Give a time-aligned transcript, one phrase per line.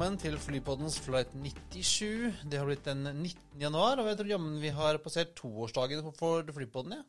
[0.00, 2.30] Velkommen til Flypoddens Flight 97.
[2.48, 3.60] Det har blitt den 19.
[3.60, 6.94] januar, og jeg tror jammen vi har passert toårsdagen for- Flypodden.
[6.94, 7.02] Ja.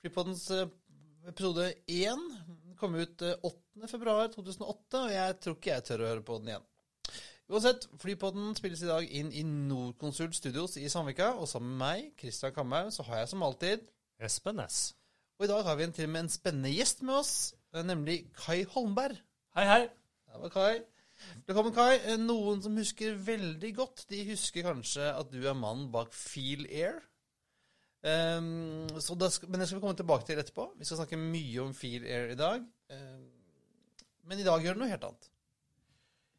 [0.00, 0.68] Flypoddens eh,
[1.26, 3.88] episode 1 kom ut eh, 8.
[3.90, 6.68] februar 2008, og jeg tror ikke jeg tør å høre på den igjen.
[7.50, 12.12] Uansett, Flypodden spilles i dag inn i Nordkonsult Studios i Sandvika, og sammen med meg,
[12.20, 13.82] Christian Kamhaug, så har jeg som alltid
[14.22, 14.94] Espen S.
[15.40, 18.28] Og i dag har vi en, til med en spennende gjest med oss, eh, nemlig
[18.38, 19.18] Kai Holmberg.
[19.58, 19.82] Hei, hei.
[20.30, 20.84] Der var Kai.
[21.44, 21.98] Velkommen, Kai.
[21.98, 26.64] Eh, Noen som husker veldig godt, de husker kanskje at du er mannen bak Feel
[26.70, 27.02] Air.
[28.04, 30.70] Um, da skal, men det skal vi komme tilbake til etterpå.
[30.76, 32.64] Vi skal snakke mye om Feel Air i dag.
[32.92, 33.30] Um,
[34.28, 35.30] men i dag gjør du noe helt annet.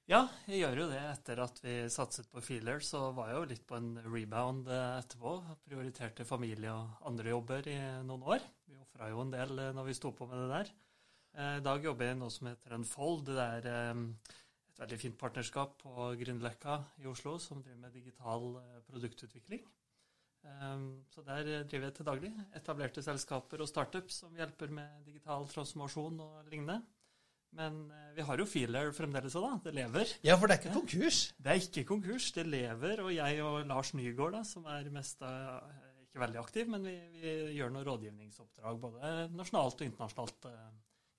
[0.05, 1.01] Ja, jeg gjør jo det.
[1.09, 4.99] Etter at vi satset på Feeler, så var jeg jo litt på en rebound eh,
[4.99, 5.31] etterpå.
[5.65, 8.45] Prioriterte familie og andre jobber i noen år.
[8.69, 10.73] Vi ofra jo en del eh, når vi sto på med det der.
[11.35, 13.25] I dag jobber jeg i noe som heter Unfold.
[13.31, 14.03] Det er eh,
[14.75, 19.61] et veldig fint partnerskap på Grünerløkka i Oslo som driver med digital eh, produktutvikling.
[20.43, 20.81] Eh,
[21.13, 22.31] Så der driver jeg til daglig.
[22.59, 26.81] Etablerte selskaper og startups som hjelper med digital transformasjon og lignende.
[27.55, 29.61] Men eh, vi har jo Feeler fremdeles òg, da.
[29.69, 30.11] Det lever.
[30.27, 31.21] Ja, for det er ikke konkurs.
[31.39, 33.05] Det er ikke konkurs, det lever.
[33.05, 36.97] Og jeg og Lars Nygaard, da, som er mest eh, ikke veldig aktiv, men vi,
[37.23, 40.51] vi gjør noen rådgivningsoppdrag både nasjonalt og internasjonalt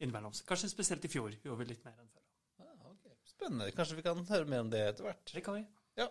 [0.05, 0.37] innimellom.
[0.45, 2.26] Kanskje spesielt i fjor gjorde vi litt mer enn før.
[3.37, 3.73] Spennende.
[3.77, 5.35] Kanskje vi kan høre mer om det etter hvert.
[5.35, 5.67] Det kan vi.
[6.01, 6.09] Ja.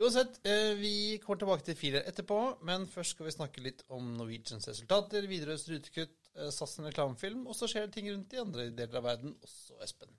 [0.00, 4.14] Uansett, eh, vi kommer tilbake til filer etterpå, men først skal vi snakke litt om
[4.16, 8.40] Norwegians resultater, Widerøes rutekutt, eh, SAS sin reklamefilm, og så skjer det ting rundt i
[8.40, 10.16] andre deler av verden også, Espen.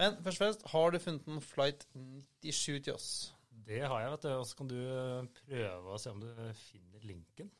[0.00, 3.10] Men først og fremst, har du funnet noen flight 97 til oss?
[3.66, 4.28] Det har jeg, vet du.
[4.38, 7.50] Og så kan du eh, prøve å se om du finner linken.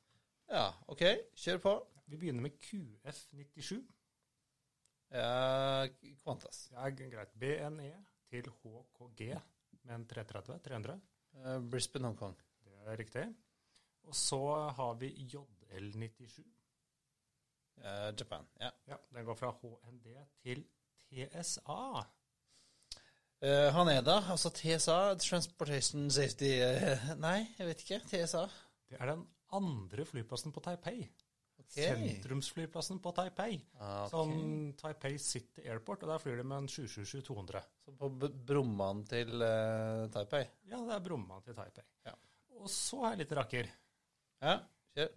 [0.48, 1.04] Ja, ok,
[1.36, 1.74] kjør på.
[2.08, 3.82] Vi begynner med QF97.
[5.10, 5.86] Ja,
[6.24, 6.68] Qantas.
[6.78, 7.32] Er greit.
[7.34, 7.90] BNE
[8.30, 9.34] til HKG
[9.82, 10.58] med en 330.
[10.64, 11.00] 300.
[11.34, 12.36] Eh, Brisbane, Hongkong.
[12.64, 13.26] Det er riktig.
[14.06, 14.40] Og så
[14.76, 16.44] har vi JL97.
[17.80, 18.70] Eh, Japan, ja.
[18.86, 20.06] Ja, Den går fra HND
[20.42, 20.64] til
[21.08, 22.04] TSA.
[23.42, 28.00] Eh, Haneda, altså TSA, Transportation Safety uh, Nei, jeg vet ikke.
[28.10, 28.42] TSA.
[28.90, 31.08] Det er den andre flyplassen på Taipei.
[31.70, 33.60] Sentrumsflyplassen på Taipei.
[33.78, 34.10] Ah, okay.
[34.10, 36.02] Som Taipei City Airport.
[36.04, 37.62] Og der flyr de med en 777-200.
[37.84, 38.32] Så på B-
[39.10, 40.42] til uh, Taipei.
[40.70, 41.84] Ja, det er Bromma til Taipei.
[42.06, 42.16] Ja.
[42.60, 43.70] Og så har jeg litt rakker.
[44.42, 44.58] Ja,
[44.96, 45.14] kjør.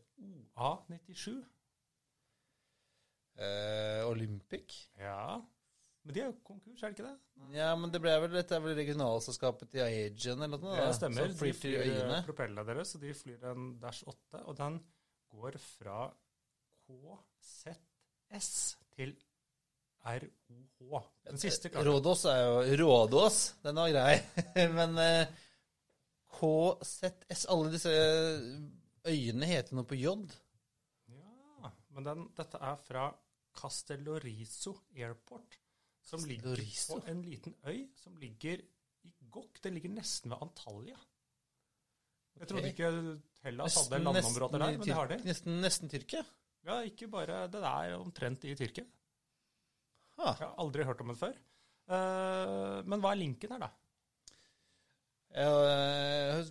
[0.56, 1.34] OA97.
[3.34, 4.76] Eh, Olympic.
[5.00, 5.42] Ja.
[6.04, 7.54] Men de er jo konkurs, er det ikke det?
[7.56, 10.76] Ja, men det ble vel, dette er vel regionalselskapet til Aegean eller noe?
[10.76, 11.32] Det stemmer.
[11.32, 14.82] De flyr eh, propellene deres, og de flyr en Dash 8, og den
[15.34, 16.02] går fra
[17.02, 19.16] KZS til
[20.04, 21.04] ROH.
[21.24, 21.90] Den siste klarte.
[21.90, 24.16] Rådås er jo Rådås, den var grei.
[24.78, 25.28] men eh,
[26.34, 27.94] KZS Alle disse
[29.08, 30.16] øyene heter noe på J.
[31.14, 33.08] Ja, men den, dette er fra
[33.54, 35.60] Castellorizo Airport,
[36.02, 36.60] som ligger
[36.90, 38.60] på en liten øy som ligger
[39.04, 39.64] i Gokk.
[39.64, 41.00] Det ligger nesten ved Antalya.
[42.40, 42.90] Jeg trodde ikke
[43.44, 45.20] Hellas hadde landområder der, men det har de.
[45.28, 46.24] Nesten, nesten Tyrkia.
[46.64, 48.86] Ja, ikke bare Det er omtrent i Tyrkia.
[50.18, 51.34] Ah, Jeg har aldri hørt om det før.
[51.92, 53.72] Eh, men hva er linken her, da?
[55.34, 56.44] ja, eh,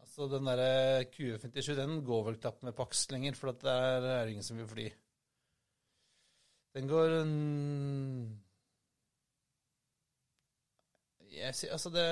[0.00, 4.24] altså, den derre Q57, den går vel knapt med paks lenger, for at der er
[4.26, 4.88] det ingen som vil fly.
[6.74, 8.26] Den går mm,
[11.38, 12.04] jeg Altså, det,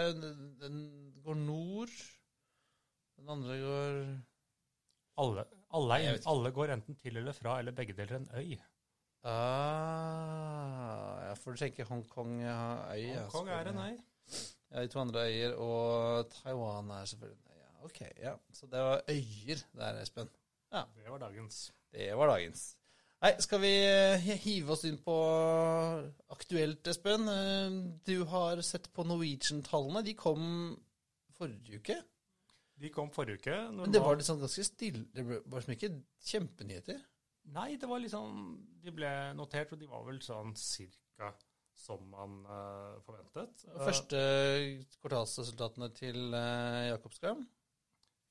[0.62, 1.92] den går nord.
[3.16, 4.00] Den andre går
[5.18, 5.44] Alle,
[5.76, 8.56] alle, er, alle går enten til eller fra, eller begge deler en øy.
[9.26, 12.58] Ah, ja, for du tenker Hongkong ja,
[12.94, 13.04] øy.
[13.24, 13.96] Hongkong er en øy.
[14.72, 17.60] Ja, de to andre øyer, og Taiwan er selvfølgelig en øy.
[17.62, 18.32] Ja, ok, ja.
[18.52, 20.28] Så det var øyer der, Espen.
[20.72, 20.82] Ja.
[20.96, 21.60] Det var dagens.
[21.92, 22.64] Det var dagens.
[23.22, 25.14] Nei, skal vi eh, hive oss inn på
[26.34, 27.28] aktuelt, Espen?
[27.32, 30.02] Eh, Du har sett på Norwegian-tallene.
[30.04, 30.76] De kom
[31.38, 31.96] forrige uke.
[32.76, 33.58] De kom forrige uke.
[33.72, 35.06] Men det var liksom ganske stille.
[35.14, 35.92] Det ble- var liksom ikke
[36.28, 37.02] kjempenyheter.
[37.56, 41.32] Nei, det var liksom De ble notert, og de var vel sånn cirka
[41.76, 43.66] som man uh, forventet.
[43.76, 44.20] Første
[45.02, 47.44] kvartalsresultatene til uh, Jakobsgram.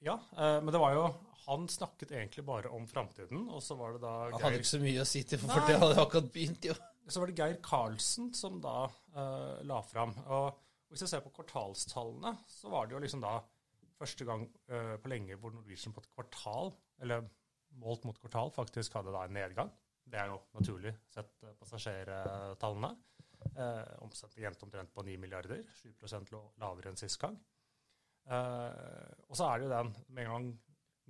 [0.05, 1.05] Ja, uh, men det var jo
[1.45, 4.81] Han snakket egentlig bare om framtiden, og så var det da Han hadde ikke så
[4.81, 5.67] mye å si til, for Nei.
[5.69, 6.75] det hadde akkurat begynt, jo.
[7.05, 10.15] så var det Geir Karlsen som da uh, la fram.
[10.25, 10.57] Og
[10.89, 13.37] hvis jeg ser på kvartalstallene, så var det jo liksom da
[13.99, 17.25] første gang uh, på lenge hvor Norwegian på et kvartal, eller
[17.81, 19.71] målt mot kvartal, faktisk hadde da en nedgang.
[20.05, 22.91] Det er jo naturlig sett eh, passasjertallene.
[23.57, 25.89] Uh, Omsetning endte omtrent på 9 milliarder, 7
[26.29, 27.35] lå- lavere enn sist gang.
[28.25, 30.47] Eh, og så er det jo den, med en gang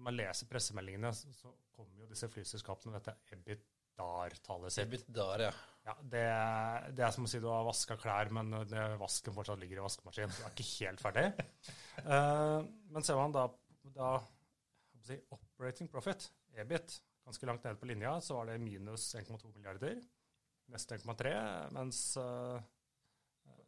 [0.06, 3.18] man leser pressemeldingene, så, kommer jo disse flyselskapene med dette
[4.70, 4.86] Sitt.
[4.86, 5.54] Ebit Dar, ja.
[5.86, 6.24] Ja, det,
[6.98, 8.50] det er som å si du har vaska klær, men
[8.98, 10.34] vasken fortsatt ligger i vaskemaskinen.
[10.34, 11.26] Du er ikke helt ferdig.
[12.08, 12.66] uh,
[12.96, 13.46] men ser man da,
[13.94, 14.16] da
[15.06, 16.26] si, operating profit,
[16.58, 20.00] EBIT, ganske langt nede på linja, så var det minus 1,2 milliarder.
[20.74, 21.36] Nesten 1,3,
[21.76, 22.58] mens uh,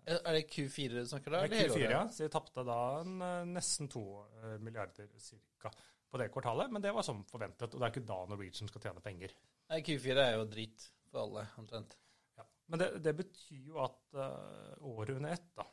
[0.07, 1.44] Er det Q4 du snakker da?
[1.45, 1.94] Det er Q4 året?
[1.94, 5.69] ja, så de tapte da en, eh, nesten 2 eh, milliarder cirka
[6.07, 6.71] på det kvartalet.
[6.71, 9.35] Men det var som forventet, og det er ikke da Norwegian skal tjene penger.
[9.67, 11.97] Nei, Q4 er jo drit for alle, omtrent.
[12.39, 12.45] Ja.
[12.71, 15.67] Men det, det betyr jo at uh, året under ett, da,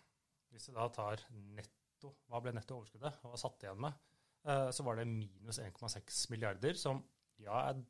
[0.55, 3.17] hvis vi da tar netto Hva ble netto overskuddet?
[3.23, 4.01] Hva var satt igjen med?
[4.45, 7.01] Uh, så var det minus 1,6 milliarder, som
[7.41, 7.81] ja er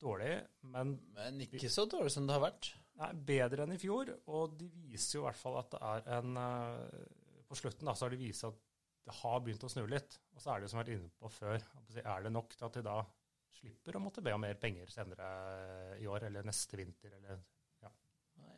[0.00, 0.32] dårlig,
[0.72, 2.70] men Men ikke så dårlig som det har vært.
[3.00, 4.12] Nei, bedre enn i fjor.
[4.32, 7.94] Og de viser jo i hvert fall at det er en uh, På slutten da,
[7.94, 8.62] så har de vist at
[9.06, 10.16] det har begynt å snu litt.
[10.34, 11.66] Og så er det jo som jeg har vært inne på før,
[12.02, 12.96] er det nok til at de da
[13.54, 15.28] slipper å måtte be om mer penger senere
[16.00, 17.42] i år eller neste vinter eller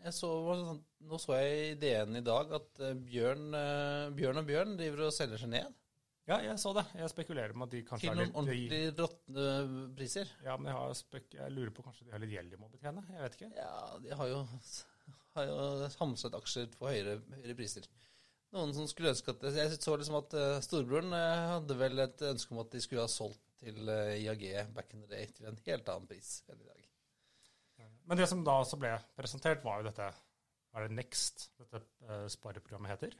[0.04, 0.80] Jeg så, sånn-
[1.10, 5.06] nå så jeg i DN i dag at eh, Bjørn, eh, Bjørn og Bjørn driver
[5.08, 5.72] og selger seg ned
[6.28, 6.84] Ja, jeg så det.
[6.94, 9.46] Jeg spekulerer med at de kanskje til er noen ordentlig råtne
[9.96, 10.28] priser.
[10.44, 12.68] Ja, men jeg, har spek jeg lurer på kanskje de har litt gjeld de må
[12.68, 13.02] betjene.
[13.14, 13.48] Jeg vet ikke.
[13.56, 13.72] Ja,
[14.04, 14.42] de har jo,
[15.38, 17.88] har jo hamset aksjer på høyere, høyere priser.
[18.52, 22.22] Noen som skulle ønske at Jeg så liksom at eh, storebroren eh, hadde vel et
[22.30, 24.44] ønske om at de skulle ha solgt til eh, IAG
[24.74, 26.88] back in the day til en helt annen pris enn i dag.
[28.08, 32.26] Men det som da også ble presentert, var jo dette Er det Next dette uh,
[32.32, 33.16] spareprogrammet heter?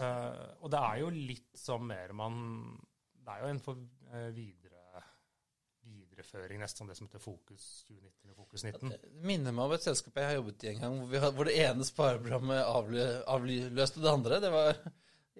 [0.00, 2.40] Uh, og det er jo litt som mer man
[3.20, 5.02] Det er jo en for, eh, videre,
[5.86, 8.94] videreføring nesten av det som heter Fokus 2019 og Fokus 19.
[8.94, 11.36] Det minner meg om et selskap jeg har jobbet i en gang, hvor, vi had,
[11.36, 12.64] hvor det ene spareprogrammet
[13.28, 14.40] avløste det andre.
[14.42, 14.80] Det var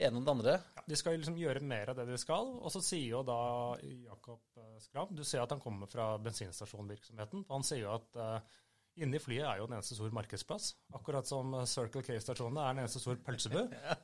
[0.06, 0.54] ene og det andre.
[0.76, 2.54] Ja, de skal liksom gjøre mer av det de skal.
[2.60, 3.40] Og så sier jo da
[3.80, 7.46] Jakob eh, Skram Du ser at han kommer fra bensinstasjonvirksomheten.
[7.50, 8.60] Han sier jo at uh,
[9.00, 10.70] inni flyet er jo en eneste stor markedsplass.
[10.98, 13.60] Akkurat som eh, Circle K-stasjonene er en eneste stor pølsebu.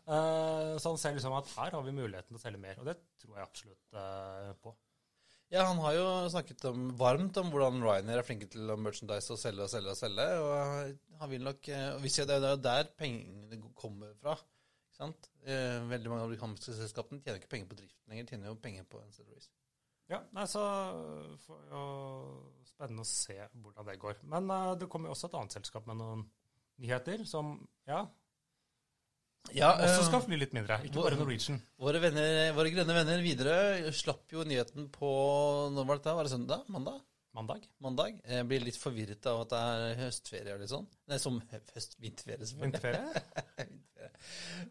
[0.07, 2.83] Uh, så han ser liksom at her har vi muligheten til å selge mer.
[2.83, 4.77] Og det tror jeg absolutt uh, på.
[5.47, 9.31] Ja, han har jo snakket om, varmt om hvordan Ryanair er flinke til å merchandise
[9.31, 10.25] og selge og selge og selge.
[10.43, 14.35] Og han vil nok eh, og vi ser Det er der pengene kommer fra.
[14.97, 15.29] Sant?
[15.45, 19.01] Eh, Veldig mange amerikanske selskapene tjener ikke penger på driften lenger, tjener jo penger på
[19.05, 19.51] ancillaries.
[20.07, 20.63] Ja, nei, så
[21.43, 21.81] får jo
[22.69, 24.21] spennende å se hvordan det går.
[24.31, 26.23] Men uh, det kommer jo også et annet selskap med noen
[26.83, 27.57] nyheter som
[27.89, 28.05] ja,
[29.55, 30.79] Ja, også eh, skal fly litt mindre.
[30.87, 31.59] Ikke bare Norwegian.
[31.81, 35.11] våre, venner, våre grønne venner videre slapp jo nyheten på
[35.75, 36.17] Når var dette?
[36.19, 36.65] Var det søndag?
[36.73, 37.03] Mandag?
[37.37, 37.67] Mandag.
[37.85, 38.17] Mandag.
[38.25, 40.87] Jeg blir litt forvirret av at det er høstferie og litt sånn.
[41.13, 42.81] Nei, som høst-vinterferie, selvfølgelig.
[43.61, 43.69] Vinterferie.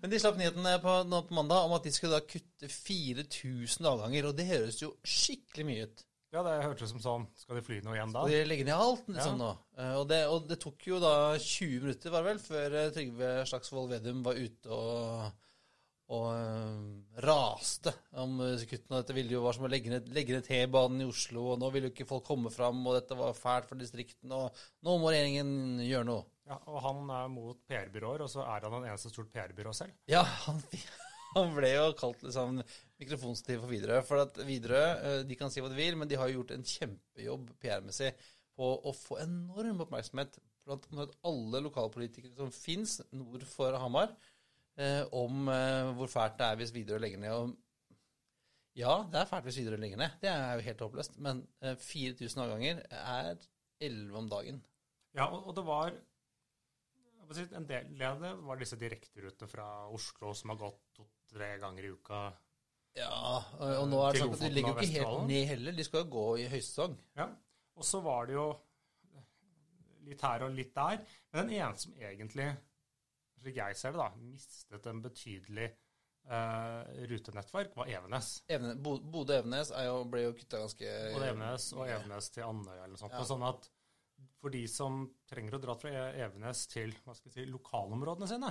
[0.02, 3.86] Men de slapp nyheten på, nå på mandag om at de skulle da kutte 4000
[3.92, 6.04] avganger, og det høres jo skikkelig mye ut.
[6.36, 7.26] Ja, det hørtes ut som sånn.
[7.40, 8.26] Skal de fly noe igjen da?
[8.26, 9.40] Skal de legge ned alt liksom Ja.
[9.40, 9.52] nå.
[9.80, 12.90] Eh, Og det, og det tok jo da 20 minutter, var det vel, før eh,
[12.98, 15.46] Trygve Slagsvold Vedum var ute og,
[16.14, 19.00] og eh, raste om kuttene.
[19.00, 21.72] Dette ville jo var som å legge ned, legge ned T-banen i Oslo, og nå
[21.74, 25.14] ville jo ikke folk komme fram, og dette var fælt for distriktene, og nå må
[25.14, 26.28] regjeringen gjøre noe.
[26.46, 29.98] Ja, og han er mot PR-byråer, og så er han en eneste stort PR-byrå selv.
[30.12, 30.62] Ja, han,
[31.38, 32.60] han ble jo kalt liksom
[33.02, 34.04] mikrofonstativ for Widerøe.
[34.06, 36.54] For at Widerøe eh, de kan si hva de vil, men de har jo gjort
[36.54, 38.14] en kjempejobb PR-messig
[38.56, 44.14] på å få enorm oppmerksomhet blant alle lokalpolitikere som fins nord for Hamar,
[44.78, 47.32] eh, om eh, hvor fælt det er hvis Widerøe legger ned.
[47.32, 47.56] Og
[48.76, 50.18] ja, det er fælt hvis Widerøe legger ned.
[50.22, 51.20] Det er jo helt håpløst.
[51.28, 53.36] Men eh, 4000 avganger er
[53.80, 54.64] 11 om dagen.
[55.16, 55.94] Ja, og, og det var
[57.34, 61.88] si, En del av det var disse direkterutene fra Oslo som har gått to-tre ganger
[61.88, 62.26] i uka.
[62.96, 63.12] Ja,
[63.60, 65.76] og, og nå er det sånn at de ligger jo ikke helt ned heller.
[65.76, 66.96] De skal jo gå i høysesong.
[67.20, 67.28] Ja,
[67.76, 68.46] Og så var det jo
[70.06, 71.02] litt her og litt der.
[71.34, 72.48] Men den ene som egentlig,
[73.46, 75.72] slik jeg ser det, da, mistet en betydelig
[76.26, 78.32] Uh, rutenettverk, var Evenes.
[78.50, 79.70] Evne, Bodø-Evenes
[80.10, 83.14] ble jo kutta ganske Bodø-Evenes og Evenes til Andøya eller noe sånt.
[83.14, 83.20] Ja.
[83.22, 83.68] Og sånn at
[84.42, 88.32] for de som trenger å dra fra E- Evenes til hva skal jeg si, lokalområdene
[88.32, 88.50] sine,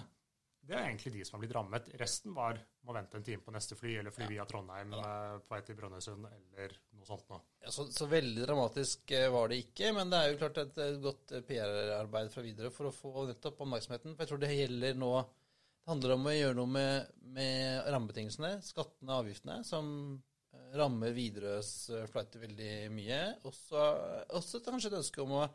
[0.64, 1.90] det er egentlig de som har blitt rammet.
[2.00, 5.10] Resten var må vente en time på neste fly, eller fly via Trondheim ja.
[5.42, 7.40] på vei til Brønnøysund, eller noe sånt noe.
[7.64, 10.80] Ja, så, så veldig dramatisk eh, var det ikke, men det er jo klart et,
[11.04, 14.16] godt eh, PR-arbeid fra videre for å få nettopp oppmerksomheten.
[14.16, 15.12] For jeg tror det gjelder nå
[15.84, 19.88] Det handler om å gjøre noe med, med rammebetingelsene, skattene og avgiftene, som
[20.54, 21.73] eh, rammer Widerøes
[22.12, 23.23] flighter veldig mye.
[23.49, 23.88] Også,
[24.40, 25.49] også kanskje et ønske om å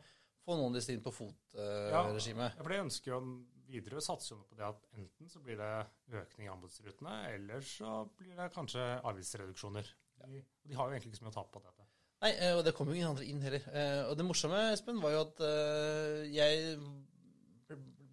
[0.46, 1.18] få noen av disse inn på Ja.
[1.18, 2.54] fot-regimet.
[2.54, 3.22] Ja, for det ønsker jo
[3.70, 5.70] Widerøe satser jo på det at enten så blir det
[6.18, 9.90] økning i anbudsrutene, eller så blir det kanskje avgiftsreduksjoner.
[10.28, 11.86] De, de har jo egentlig ikke så mye å tape på dette.
[12.20, 13.64] Nei, eh, og det kom jo ingen andre inn heller.
[13.72, 16.76] Eh, Og det morsomme, Espen, var jo at eh, jeg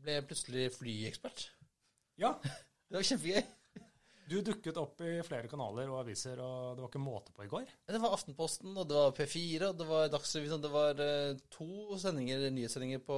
[0.06, 1.50] ble plutselig flyekspert.
[2.22, 2.34] Ja,
[2.88, 3.42] Det var kjempegøy.
[4.32, 7.50] du dukket opp i flere kanaler og aviser, og det var ikke måte på i
[7.52, 7.68] går.
[7.92, 11.04] Det var Aftenposten, og det var P4, og det var Dagsrevyen, og det var
[11.52, 13.18] to sendinger, nyhetssendinger på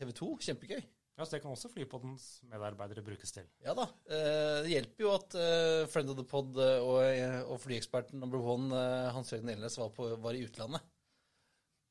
[0.00, 0.30] TV 2.
[0.48, 0.80] Kjempegøy.
[1.16, 3.46] Ja, så Det kan også Flypoddens medarbeidere brukes til.
[3.64, 3.86] Ja da.
[4.04, 8.76] Eh, Det hjelper jo at eh, Friend of the Pod eh, og, flyeksperten number one,
[9.14, 10.84] Hans Jørgen Elnes, var, på, var i utlandet.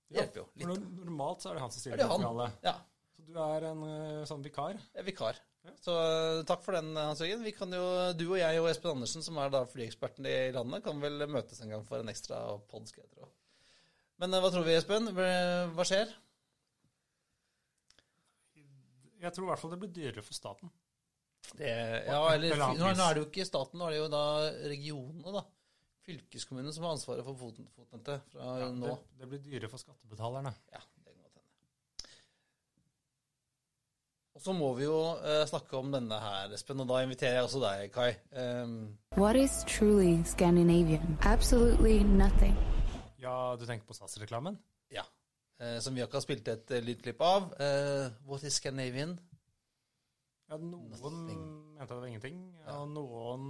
[0.06, 0.68] Det hjelper jo litt.
[0.70, 2.60] For normalt så er det han som Er stiller materialet.
[2.68, 2.76] Ja,
[3.16, 3.82] Så du er en
[4.30, 4.78] sånn vikar.
[4.78, 5.40] jeg er vikar.
[5.66, 5.74] Ja.
[5.82, 5.96] Så
[6.46, 7.42] takk for den, Hans Jørgen.
[7.42, 7.82] Vi kan jo,
[8.14, 11.64] du og jeg og Espen Andersen, som er da flyeksperten i landet, kan vel møtes
[11.66, 13.32] en gang for en ekstra pod, skal jeg tro.
[14.22, 15.10] Men hva tror vi, Espen?
[15.18, 16.14] Hva skjer?
[19.26, 20.70] Jeg tror i hvert fall det blir dyrere for staten.
[21.58, 24.24] Det, ja, eller nå, nå er det jo ikke staten, nå er det jo da
[24.70, 25.44] regionene, da.
[26.06, 28.92] Fylkeskommunen som har ansvaret for fot, fotnettet fra Ja, nå.
[28.92, 30.52] det, det blir dyrere for skattebetalerne.
[30.74, 32.12] Ja, det kan godt hende.
[34.36, 37.48] Og så må vi jo eh, snakke om denne her, Espen, og da inviterer jeg
[37.48, 38.12] også deg, Kai.
[38.38, 38.76] Um,
[39.18, 41.18] What is truly Scandinavian?
[41.26, 42.54] Absolutely nothing.
[43.22, 44.62] Ja, du tenker på SAS-reklamen?
[44.94, 45.06] ja.
[45.56, 47.48] Eh, som vi akkurat har spilt et uh, lydklipp av.
[47.64, 49.16] Eh, What is Scandinavian?
[50.50, 51.44] Ja, noen Nothing.
[51.78, 53.46] mente det var ingenting, og noen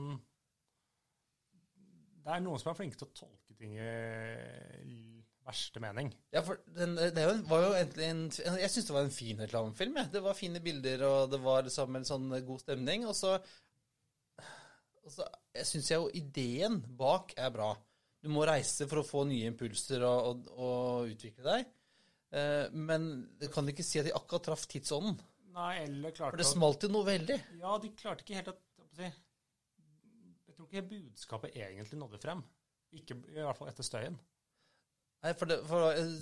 [2.24, 4.94] Det er noen som er flinke til å tolke ting i
[5.46, 6.14] verste mening.
[6.34, 8.24] Ja, for den, det er jo, var jo egentlig en
[8.62, 10.00] Jeg syns det var en fin reklamefilm.
[10.00, 10.12] jeg.
[10.14, 13.06] Det var fine bilder, og det var liksom en sånn god stemning.
[13.10, 13.36] Og så,
[15.04, 17.74] og så jeg syns jo ideen bak er bra.
[18.22, 21.74] Du må reise for å få nye impulser og, og, og utvikle deg.
[22.34, 25.18] Eh, men du kan ikke si at de akkurat traff tidsånden.
[25.56, 27.38] Nei, eller For det smalt jo noe veldig.
[27.62, 28.58] Ja, de klarte ikke helt å
[28.96, 32.42] jeg tror ikke budskapet egentlig nådde frem.
[32.96, 34.16] Ikke, I hvert fall etter støyen.
[35.26, 36.14] Nei, for det, for, eh,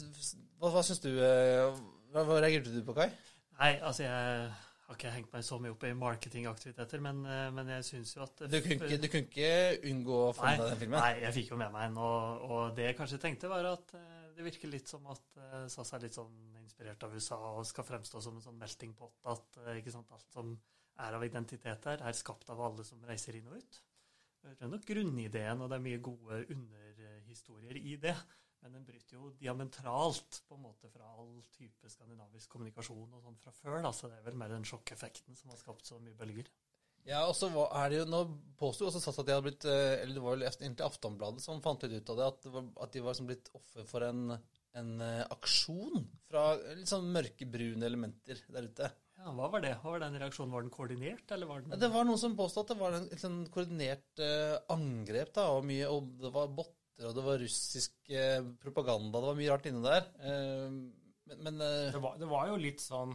[0.58, 1.68] hva, hva syns du eh,
[2.10, 3.12] hva, hva reagerte du på, Kai?
[3.60, 4.48] Nei, altså jeg
[4.88, 7.22] har ikke hengt meg så mye opp i marketingaktiviteter, men,
[7.54, 9.54] men jeg syns jo at Du kunne ikke, du kunne ikke
[9.92, 10.98] unngå å få med deg den filmen?
[10.98, 13.94] nei, jeg fikk jo med meg en, og, og det jeg kanskje tenkte, var at
[14.38, 17.88] det virker litt som at uh, SAS er litt sånn inspirert av USA og skal
[17.88, 19.18] fremstå som en sånn melting pot.
[19.30, 20.54] At uh, sant, alt som
[21.04, 23.82] er av identitet her, er skapt av alle som reiser inn og ut.
[24.44, 28.16] Det er nok grunnideen, og det er mye gode underhistorier i det.
[28.64, 33.40] Men den bryter jo diametralt på en måte fra all type skandinavisk kommunikasjon og sånn
[33.42, 33.82] fra før.
[33.84, 33.92] Da.
[33.96, 36.48] Så det er vel mer den sjokkeffekten som har skapt så mye bølger.
[37.10, 38.24] Ja, og så er det jo, Nå
[38.60, 41.62] påsto også SAS at de hadde blitt eh, Eller det var vel egentlig Aftonbladet som
[41.64, 44.06] fant litt ut av det, at, det var, at de var som blitt offer for
[44.08, 44.38] en,
[44.80, 46.46] en eh, aksjon fra
[46.78, 48.92] litt sånn mørkebrune elementer der ute.
[49.20, 49.74] Ja, Hva var det?
[49.84, 50.56] Var den reaksjonen?
[50.56, 52.98] Var den koordinert, eller var Ja, den Det var noen som påstod at det var
[52.98, 57.28] en, en sånn koordinert eh, angrep, da, og, mye, og det var botter, og det
[57.28, 60.10] var russisk eh, propaganda, det var mye rart inne der.
[60.24, 60.68] Eh,
[61.30, 63.14] men men eh, Det var, det var jo litt sånn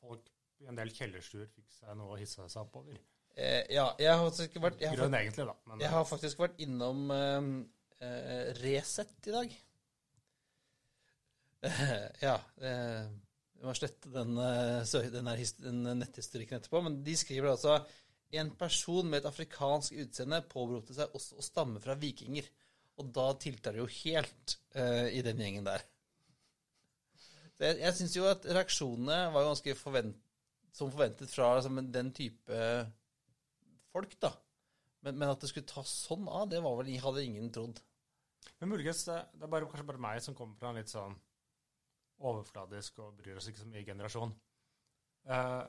[0.00, 0.24] Folk
[0.66, 2.96] en del kjellerstuer fikk seg noe å hisse seg opp over.
[3.36, 5.54] eh, ja, jeg har faktisk ikke vært jeg har, Grønn egentlig, da.
[5.68, 7.52] Men Jeg har faktisk vært innom eh,
[8.06, 9.54] eh, Resett i dag.
[12.26, 12.36] ja.
[12.60, 13.06] Eh,
[13.56, 16.82] vi må slette den, eh, den, den netthistorikken etterpå.
[16.84, 17.78] Men de skriver altså
[18.36, 22.48] en person med et afrikansk utseende påberopte seg også å stamme fra vikinger.
[23.00, 25.84] Og da tiltar det jo helt eh, i den gjengen der.
[27.56, 30.16] Så jeg jeg syns jo at reaksjonene var ganske forvent,
[30.76, 32.62] som forventet fra liksom, den type
[33.92, 34.32] folk, da.
[35.06, 37.80] Men, men at det skulle ta sånn av, det var vel, hadde ingen trodd.
[38.60, 41.16] Men muligens det, det er bare, kanskje bare meg som kommer fra en litt sånn
[42.26, 44.32] overfladisk og bryr oss ikke så mye generasjon.
[45.28, 45.64] Uh,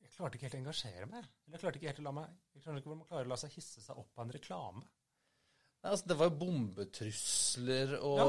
[0.00, 1.26] jeg klarte ikke helt å engasjere meg.
[1.44, 3.32] Eller jeg klarte ikke helt å la meg Jeg skjønner ikke hvordan man klarer å
[3.32, 4.84] la seg hisse seg opp av en reklame.
[5.82, 8.22] Nei, altså, det var jo bombetrusler og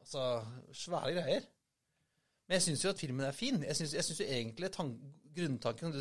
[0.00, 0.24] altså,
[0.74, 1.46] svære greier.
[2.50, 3.60] Men jeg syns jo at filmen er fin.
[3.62, 4.88] Jeg syns, jo egentlig tan
[5.36, 5.92] grunntanken,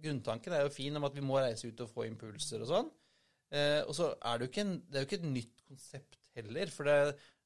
[0.00, 2.88] grunntanken er jo fin om at vi må reise ut og få impulser og sånn.
[3.52, 6.16] Eh, og så er det jo ikke, en, det er jo ikke et nytt konsept
[6.38, 6.72] heller.
[6.72, 6.96] For det,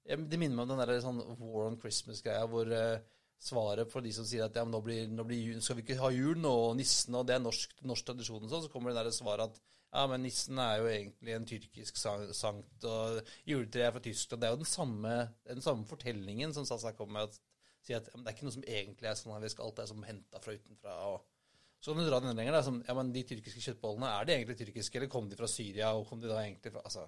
[0.06, 3.00] Det minner meg om den der sånn War on Christmas-greia, hvor eh,
[3.42, 5.98] svaret for de som sier at ja, nå, blir, nå blir, jul- skal vi ikke
[5.98, 8.94] ha jul nå, og nissen, og det er norsk, norsk tradisjon og sånn, så kommer
[8.94, 9.58] det der svaret at
[9.90, 14.42] ja, men nissen er jo egentlig en tyrkisk sankt, og juletreet er fra Tyskland.
[14.42, 15.12] Det er jo den samme,
[15.50, 17.38] den samme fortellingen som Sasa kom med, at
[17.87, 19.83] sier at ja, det er ikke noe som egentlig er sånn at vi skal alt
[19.83, 20.97] er som henta fra utenfra.
[21.12, 21.33] og
[21.81, 22.57] så kan du dra den enda lenger.
[22.57, 25.49] Da, som, ja, men De tyrkiske kjøttbollene, er de egentlig tyrkiske, eller kom de fra
[25.50, 25.93] Syria?
[25.95, 27.05] og kom de da egentlig fra, altså,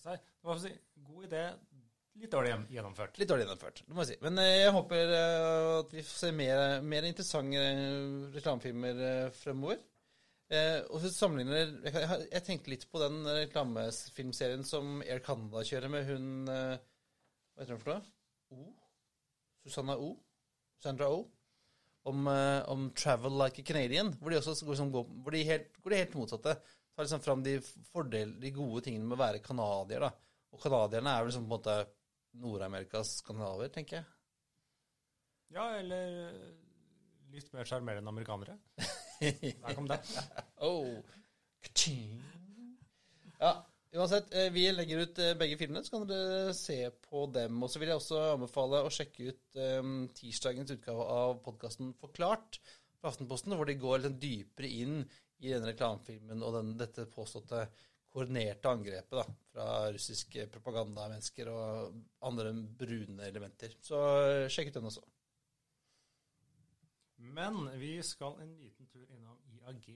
[0.00, 0.72] skal jeg si,
[1.04, 1.44] god idé,
[2.20, 3.20] litt dårlig gjennomført.
[3.20, 4.18] Litt dårlig gjennomført, det må jeg si.
[4.24, 9.04] Men eh, jeg håper eh, at vi får se mer, mer interessante eh, reklamefilmer
[9.36, 9.80] fremover.
[10.50, 15.92] Eh, og hvis du sammenligner jeg tenkte litt på den reklamefilmserien som Air Canada kjører
[15.92, 16.80] med hun eh,
[17.54, 18.02] Hva heter hun for noe?
[18.56, 18.64] O?
[19.70, 20.14] Susanna O?
[20.82, 21.24] Sandra O?
[22.10, 25.42] Om, eh, om Travel Like a Canadian, hvor de også går, sånn, går, hvor de
[25.46, 26.54] helt, går de helt motsatte.
[26.90, 27.58] Tar liksom fram de
[27.92, 30.06] fordel, de gode tingene med å være canadier.
[30.06, 30.10] da.
[30.50, 31.76] Og canadierne er vel liksom på en måte
[32.40, 34.08] Nord-Amerikas skandinaver, tenker jeg.
[35.54, 36.34] Ja, eller
[37.34, 38.58] litt mer sjarmerende amerikanere.
[39.20, 40.00] Der kom det.
[40.64, 41.02] Oh.
[43.40, 43.52] Ja,
[43.94, 44.34] uansett.
[44.34, 46.78] eh, Vi legger ut eh, begge filmene, så kan dere se
[47.08, 47.62] på dem.
[47.62, 52.60] Og så vil jeg også anbefale å sjekke ut um, tirsdagens utgave av podkasten Forklart
[53.00, 54.98] på Aftenposten, hvor de går litt dypere inn
[55.40, 57.64] i denne reklamefilmen og den, dette påståtte
[58.10, 63.76] koordinerte angrepet da, fra russiske propagandamennesker og andre brune elementer.
[63.80, 64.00] Så
[64.50, 65.04] sjekk ut den også.
[67.30, 69.86] Men vi skal en liten tur innom IAG,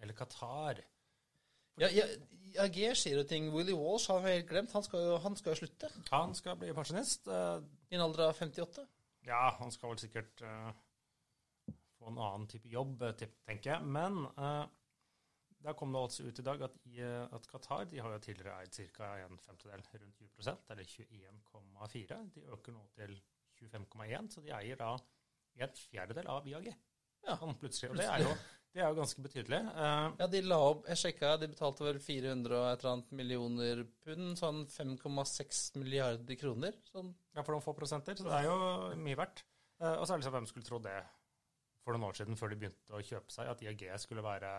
[0.00, 0.80] eller Qatar.
[1.80, 2.04] Ja, ja,
[2.52, 3.48] IAG sier jo ting.
[3.54, 4.72] Willy Walsh har vi helt glemt.
[4.76, 7.28] Han skal jo, han skal jo slutte Han skal bli pensjonist.
[7.28, 8.84] Uh, i en alder av 58.
[9.28, 10.70] Ja, han skal vel sikkert uh,
[11.96, 13.88] få en annen type jobb, eh, tenker jeg.
[13.96, 14.64] Men uh,
[15.62, 18.64] der kom det altså ut i dag at, i, at Qatar de har jo tidligere
[18.64, 19.12] eid ca.
[19.22, 22.22] en femtedel, rundt 20% eller 21,4.
[22.34, 23.14] De øker nå til
[23.62, 24.96] 25,1, så de eier da
[25.62, 26.72] en fjerdedel av IAG.
[27.22, 27.36] Ja.
[27.38, 27.92] han plutselig.
[27.92, 28.34] Og det er jo,
[28.72, 29.58] det er jo ganske betydelig.
[29.76, 33.16] Uh, Ja, de la opp Jeg sjekka, de betalte vel 400 og et eller annet
[33.18, 36.78] millioner pund, sånn 5,6 milliarder kroner.
[36.88, 39.44] Sånn Ja, for noen få prosenter, så det er jo mye verdt.
[39.82, 40.96] Uh, og så er det liksom hvem skulle tro det
[41.82, 44.50] for noen år siden, før de begynte å kjøpe seg, at IAG skulle være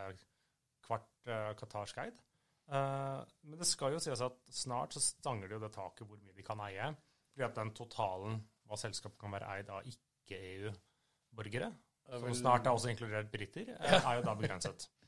[0.84, 2.22] kvart uh, qatarsk eid.
[2.68, 6.20] Uh, men det skal jo sies at snart så stanger de jo det taket hvor
[6.22, 6.92] mye de kan eie.
[7.34, 11.72] Fordi at den totalen hva selskapet kan være eid av ikke-EU-borgere,
[12.10, 14.90] som snart er også inkludert briter, eh, er jo da begrenset.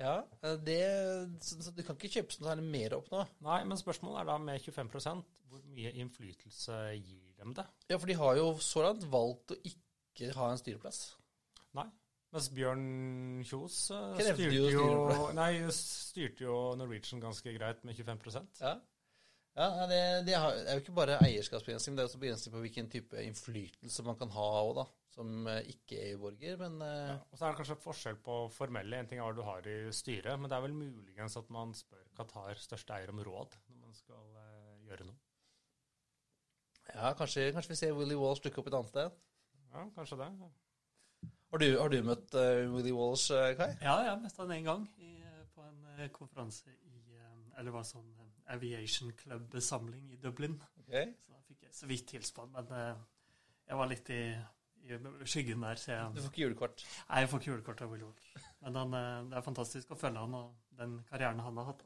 [0.00, 0.22] Ja,
[0.64, 0.78] det
[1.44, 3.24] så, så du kan ikke kjøpe sånn særlig mer opp nå.
[3.44, 7.66] Nei, men spørsmålet er da med 25% hvor mye innflytelse gir dem det?
[7.90, 11.00] Ja, for de har jo så langt valgt å ikke ha en styreplass.
[11.76, 11.86] Nei.
[12.34, 12.86] Mens Bjørn
[13.46, 14.86] Kjos eh, styrte jo
[15.38, 18.72] nei, styrte jo Norwegian ganske greit med 25% Ja,
[19.56, 22.64] ja det, det det er jo ikke bare eierskapsbegrensning, men det er også begrensning på
[22.64, 24.86] hvilken type innflytelse man kan ha òg, da.
[25.16, 28.98] Som ikke er EU-borger, Men ja, Og så er det kanskje forskjell på formelle.
[29.00, 31.72] En ting er hva du har i styret, men det er vel muligens at man
[31.74, 35.16] spør Qatar største eier om råd når man skal eh, gjøre noe.
[36.92, 39.18] ja, kanskje, kanskje vi ser Willy Walsh dukke opp et annet sted.
[39.72, 40.30] Ja, kanskje det.
[41.50, 43.70] Har du, har du møtt uh, Willy Walsh, eh, Kai?
[43.80, 45.12] Ja, jeg møtte han en gang i,
[45.56, 50.58] på en eh, konferanse i eh, Eller var sånn eh, Aviation Club-samling i Dublin.
[50.84, 51.14] Okay.
[51.22, 53.00] Så da fikk jeg så vidt han, men uh,
[53.66, 54.20] jeg var litt i,
[54.94, 56.84] i skyggen der, så Du får ikke julekort.
[57.08, 58.48] Nei, jeg får ikke julekort av Willy Walsh.
[58.62, 61.84] Men han, eh, det er fantastisk å følge han og den karrieren han har hatt.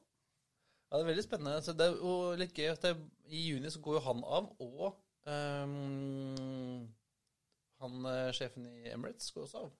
[0.91, 1.63] Ja, det er veldig spennende.
[1.63, 2.97] Så det er jo litt gøy at det,
[3.31, 4.87] i juni så går jo han av, og
[5.31, 6.89] um,
[7.81, 9.71] han eh, sjefen i Emirates går også av.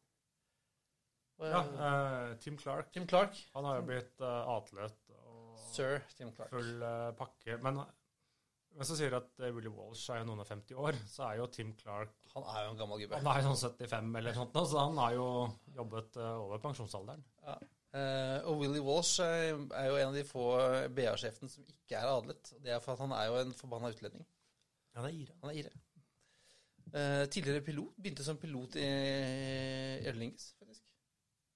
[1.41, 3.37] Og, Ja, eh, eh, Tim Clark Tim Clark.
[3.55, 6.53] han har jo blitt uh, atlet og Sir Tim Clark.
[6.53, 7.57] full uh, pakke.
[7.65, 7.81] Men
[8.79, 11.27] hvis så sier du at uh, Willy Walsh er jo noen og 50 år, så
[11.27, 13.19] er jo Tim Clark Han er jo en gammel gubbe.
[13.21, 15.27] Han er jo sånn 75 eller sånt nå, så han har jo
[15.77, 17.25] jobbet eh, over pensjonsalderen.
[17.91, 20.45] Eh, og Willy Walsh eh, er jo en av de få
[20.95, 22.53] BA-sjefene som ikke er adlet.
[22.63, 24.27] Det er for at han er jo en forbanna utlending.
[24.99, 25.35] Han er ire.
[25.43, 25.75] Han er ire.
[26.91, 27.93] Uh, tidligere pilot.
[28.03, 30.83] Begynte som pilot i Aer faktisk.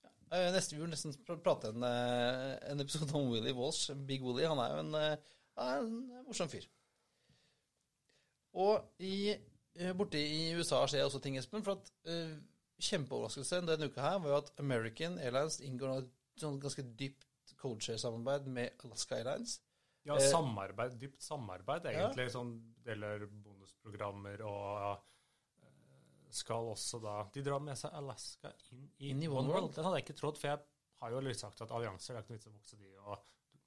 [0.05, 0.13] Ja.
[0.39, 3.91] Eh, neste vi vil nesten pr- prate en, eh, en episode om Willy Walsh.
[4.07, 4.45] Big Willy.
[4.47, 5.17] Han er jo en, eh,
[5.65, 5.91] en
[6.29, 6.67] morsom fyr.
[8.55, 9.35] Og i,
[9.75, 11.65] eh, borte i USA skjer også ting, Espen.
[11.67, 12.35] For at uh,
[12.83, 16.11] kjempeoverraskelse denne uka her var jo at American Airlines inngår et
[16.63, 19.59] ganske dypt codeshare-samarbeid med Alaska Airlines.
[20.05, 22.29] Ja, Eh, samarbeid, dypt samarbeid, egentlig.
[22.33, 25.03] Sånn deler bonusprogrammer og
[26.35, 29.49] skal også da De drar med seg Alaska inn i, i One.
[29.49, 29.71] World.
[29.77, 30.61] Den hadde jeg ikke trodd, for jeg
[31.01, 33.15] har jo litt sagt at allianser det er ikke noe vits å vokse de, og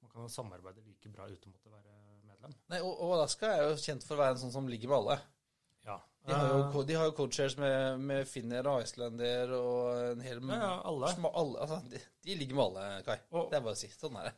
[0.02, 1.97] man kan jo samarbeide like bra uten å måtte være
[2.38, 2.54] medlem.
[2.72, 5.16] Nei, og, Alaska er jo kjent for å være en sånn som ligger med alle.
[5.86, 5.96] Ja.
[6.28, 10.20] De har jo, Eh, de har jo codeshares med, med finner og Islander og en
[10.24, 11.12] hel ja, ja, alle.
[11.16, 13.18] sma- alle altså, de, de ligger med alle, Kai.
[13.32, 13.88] Og- Det er bare å si.
[13.88, 14.34] Sånn er det.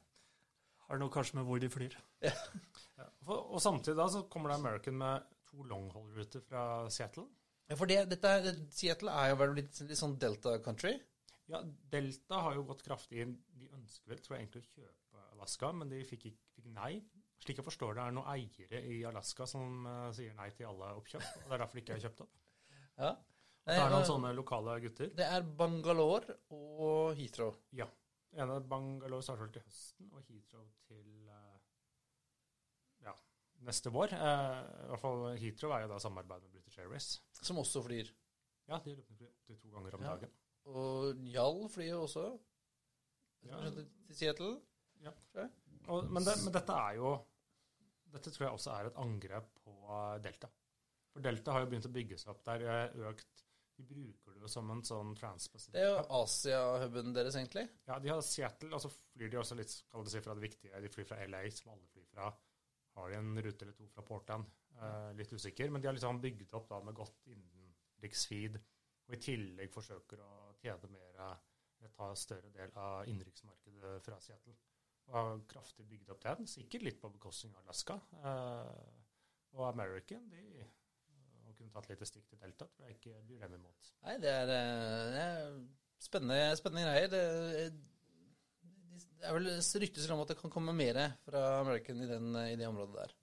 [0.89, 1.97] Har noe kanskje med hvor de flyr.
[3.01, 3.07] Ja.
[3.25, 7.25] For, og samtidig da så kommer det American med to long-haul-ruter fra Seattle.
[7.71, 8.33] Ja, for det, dette
[8.77, 10.93] Seattle er jo litt, litt sånn Delta country.
[11.49, 13.33] Ja, Delta har jo gått kraftig inn.
[13.57, 16.93] De ønsker vel, tror jeg, egentlig å kjøpe Alaska, men de fikk, fikk nei.
[17.41, 20.91] Slik jeg forstår det, er noen eiere i Alaska som uh, sier nei til alle
[20.99, 21.23] oppkjøp.
[21.25, 22.35] og Det er derfor de ikke er kjøpt opp.
[23.01, 23.15] Ja.
[23.71, 25.11] Det er noen sånne lokale gutter.
[25.17, 27.55] det er Bangalore og Heathrow.
[27.77, 27.87] Ja.
[28.37, 31.59] ene Bangalore starter vel til høsten, og Heathrow til uh,
[33.07, 33.15] ja,
[33.69, 34.13] neste vår.
[34.17, 37.09] Uh, I hvert fall Heathrow er jo da samarbeid med British Airways.
[37.41, 38.11] Som også flyr.
[38.69, 39.17] Ja, de løper
[39.49, 40.13] 82 ganger om Ja.
[40.17, 40.37] dagen.
[40.71, 42.27] Og Jall flyr jo også.
[43.49, 43.63] Ja.
[43.73, 44.59] Til Seattle.
[45.89, 47.15] Og, men, det, men dette er jo
[48.11, 50.51] Dette tror jeg også er et angrep på Delta.
[51.11, 52.67] For Delta har jo begynt å bygge seg opp der.
[53.11, 53.47] økt
[53.81, 57.67] De bruker det jo som en sånn transpacific Det er jo Asia-huben deres, egentlig.
[57.89, 60.83] Ja, de har Seattle, og så flyr de også litt skal si, fra det viktige.
[60.85, 62.31] De flyr fra LA, som alle flyr fra.
[62.99, 64.51] Har de en rute eller to fra Portland?
[64.81, 65.71] Eh, litt usikker.
[65.71, 68.59] Men de har liksom bygd opp da med godt innenriksfeed,
[69.09, 74.55] og i tillegg forsøker å tjene mer, eh, ta større del av innenriksmarkedet fra Seattle.
[75.11, 77.97] Og har kraftig bygd opp den, sikkert litt på bekostning av Alaska.
[78.23, 78.99] Eh,
[79.59, 80.45] og American, de
[81.51, 83.89] å kunne tatt litt stikk til Delta, tror jeg ikke blir dem imot.
[84.07, 85.57] Nei, det er, eh, det er
[85.99, 87.11] spennende, spennende greier.
[87.11, 87.25] Det,
[89.19, 89.51] det er vel
[89.83, 93.17] ryktes om at det kan komme mer fra American i, den, i det området der.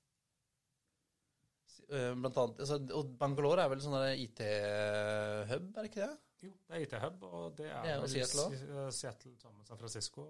[1.87, 6.13] Eh, Blant annet, altså, og Bangalore er vel sånn IT-hub, er det ikke det?
[6.43, 10.27] Jo, det er IT-hub, og det er, Det er Seattle Seattle sammen med San Francisco.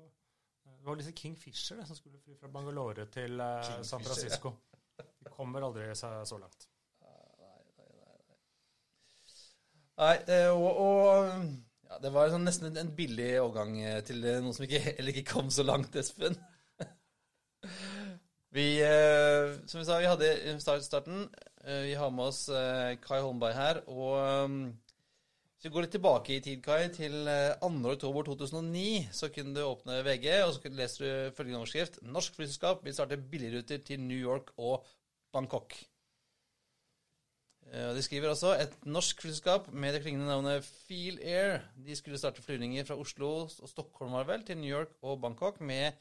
[0.67, 3.99] Eh, Det var disse Kingfisher det, som skulle fly fra Bangalore til King San Kingfisher,
[3.99, 4.07] ja.
[4.07, 4.53] Francisco.
[5.23, 6.67] De kommer aldri så, så langt.
[9.97, 11.31] Nei, eh, og, og
[11.89, 15.23] ja, det var sånn nesten en- billig overgang eh, til noe noen som ikke, ikke
[15.31, 16.37] kom så langt, Espen.
[18.57, 20.29] Vi, eh, som vi sa, vi hadde
[20.85, 21.25] starten,
[21.65, 24.69] eh, vi har med oss eh, Kai Holmberg her, og
[25.63, 27.69] vi går litt tilbake i tid, Kai, til eh, 2.
[27.95, 31.97] oktober 2009, så kunne du åpne VG, og så leser du følgende overskrift.
[32.05, 34.85] Norsk flyselskap vil starte billigruter til New York og
[35.33, 35.73] Bangkok.
[37.73, 41.65] Eh, De skriver også et norsk flyselskap med det klingende navnet Feel Air.
[41.87, 45.59] De skulle starte flyvninger fra Oslo og Stockholm var vel, til New York og Bangkok
[45.61, 45.97] med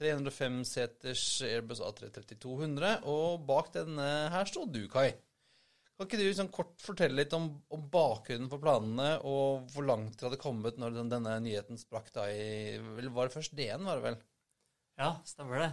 [0.00, 3.04] 305 seters Airbus A330-200.
[3.04, 5.12] Og bak denne her står du, Kai.
[5.94, 10.16] Kan ikke du sånn kort fortelle litt om, om bakgrunnen for planene, og hvor langt
[10.18, 13.84] dere hadde kommet når den, denne nyheten sprakk da i vel, Var det først DN,
[13.86, 14.16] var det vel?
[14.98, 15.68] Ja, stemmer det.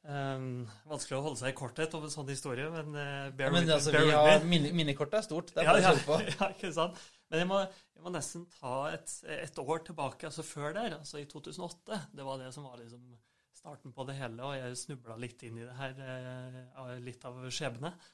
[0.00, 3.66] Um, vanskelig å holde seg i korthet om en sånn historie, men uh, bear, Men
[3.66, 4.54] with, altså, bear with me.
[4.54, 5.52] mini, Minikortet er stort.
[5.52, 6.16] Det er Ja, bare å ja, kjøre på.
[6.38, 7.02] ja, ikke sant?
[7.28, 11.20] Men jeg må, jeg må nesten ta et, et år tilbake, altså før der, altså
[11.20, 12.00] i 2008.
[12.16, 13.04] Det var det som var liksom
[13.60, 17.36] starten på det hele, og jeg snubla litt inn i det her, uh, litt av
[17.52, 18.08] skjebne, eh,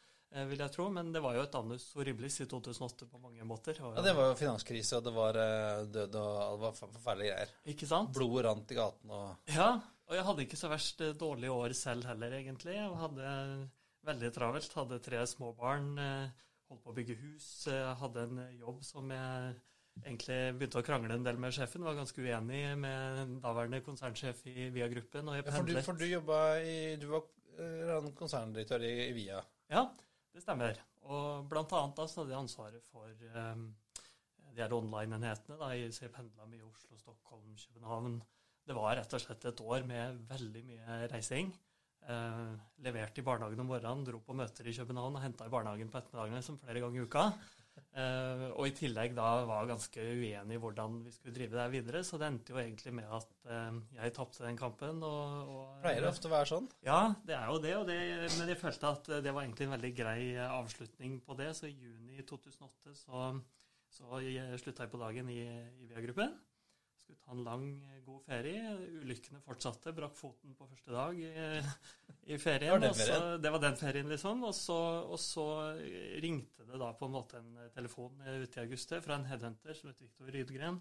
[0.50, 0.88] vil jeg tro.
[0.92, 3.78] Men det var jo et annus horribilis i 2008 på mange måter.
[3.82, 7.32] Og, Ja, Det var jo finanskrise, og det var eh, død og det var forferdelige
[7.32, 7.54] greier.
[7.72, 8.12] Ikke sant?
[8.16, 9.70] Blodet rant i gaten og Ja,
[10.06, 12.76] og jeg hadde ikke så verst dårlig dårlige år selv heller, egentlig.
[12.76, 13.30] Jeg hadde
[14.06, 14.76] veldig travelt.
[14.78, 16.28] Hadde tre små barn, eh,
[16.70, 17.66] holdt på å bygge hus.
[17.66, 19.56] eh, Hadde en jobb som jeg
[20.04, 21.84] egentlig begynte å krangle en del med sjefen.
[21.86, 25.28] Var ganske uenig med daværende konsernsjef i Via-gruppen.
[25.28, 27.26] Og jeg ja, For du, for du jobba i Du var
[27.58, 29.42] eh, konserndirektør i, i Via.
[29.72, 29.88] Ja,
[30.36, 30.78] det stemmer.
[31.08, 33.68] Og blant annet så hadde jeg ansvaret for um,
[34.52, 35.70] de her online-enhetene.
[35.76, 38.18] Jeg pendla mye Oslo, Stockholm, København.
[38.66, 41.52] Det var rett og slett et år med veldig mye reising.
[42.06, 42.50] Eh,
[42.86, 45.98] leverte i barnehagen om morgenen, dro på møter i København og henta i barnehagen på
[45.98, 47.24] ettermiddagen som flere ganger i uka.
[47.96, 52.02] Eh, og i tillegg da var ganske uenig i hvordan vi skulle drive det videre,
[52.04, 55.00] så det endte jo egentlig med at uh, jeg tapte den kampen.
[55.06, 56.66] Og, og, Pleier det ofte å være sånn?
[56.84, 57.98] ja, det er jo det, og det,
[58.36, 61.48] men jeg følte at det var egentlig en veldig grei avslutning på det.
[61.56, 63.30] Så i juni 2008 så,
[63.96, 66.36] så jeg slutta jeg på dagen i, i Via-gruppen.
[67.06, 68.62] Skulle ta en lang, eh, god ferie.
[69.04, 69.92] Ulykkene fortsatte.
[69.94, 71.28] Brakk foten på første dag i,
[72.34, 72.58] i ferien.
[72.66, 74.42] Det var den og så- det var den ferien, liksom.
[74.48, 75.44] Og så, og så
[76.24, 79.74] ringte det da på en måte en telefon eh, ute i august fra en headhunter
[79.78, 80.80] som het Viktor Rydgren,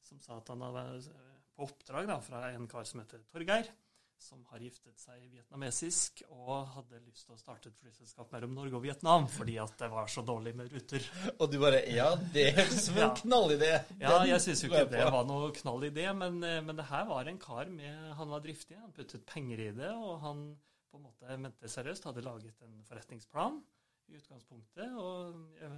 [0.00, 3.68] som sa at han hadde eh, på oppdrag da, fra en kar som heter Torgeir,
[4.18, 8.78] som har giftet seg vietnamesisk og hadde lyst til å starte et flyselskap mellom Norge
[8.78, 11.04] og Vietnam fordi at det var så dårlig med ruter.
[11.36, 13.10] Og du bare Ja, det hørtes som en Ja.
[13.20, 13.72] knallidé.
[14.00, 17.28] Ja, jeg syns jo ikke det var noe knallidé, men, eh, men det her var
[17.28, 20.46] en kar med Han var driftig, han puttet penger i det, og han
[20.90, 23.60] på en måte mente seriøst, hadde laget en forretningsplan
[24.08, 24.96] i utgangspunktet.
[24.96, 25.70] Og jeg,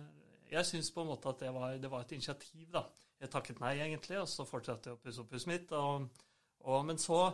[0.53, 2.85] jeg syns på en måte at det var, det var, et initiativ, da.
[3.19, 5.73] Jeg takket nei, egentlig, og så fortsatte jeg å pusse opp huset mitt.
[5.75, 6.07] Og,
[6.63, 7.33] og, men så,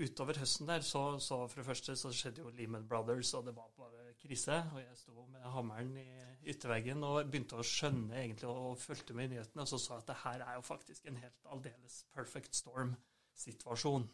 [0.00, 3.54] utover høsten der, så, så, for det første så skjedde jo Lehman Brothers, og det
[3.56, 4.56] var bare krise.
[4.72, 6.06] Og jeg sto med hammeren i
[6.48, 10.06] ytterveggen og begynte å skjønne egentlig, og fulgte med i nyhetene, og så sa jeg
[10.06, 14.08] at det her er jo faktisk en helt aldeles perfect storm-situasjon.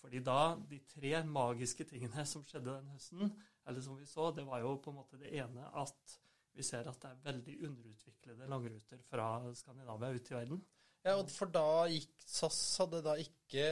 [0.00, 3.34] Fordi da, de tre magiske tingene som skjedde den høsten,
[3.66, 6.16] eller som vi så, det var jo på en måte det ene at
[6.56, 9.28] vi ser at det er veldig underutviklede langruter fra
[9.58, 10.62] Skandinavia ut i verden.
[11.06, 13.66] Ja, For da gikk SAS hadde da ikke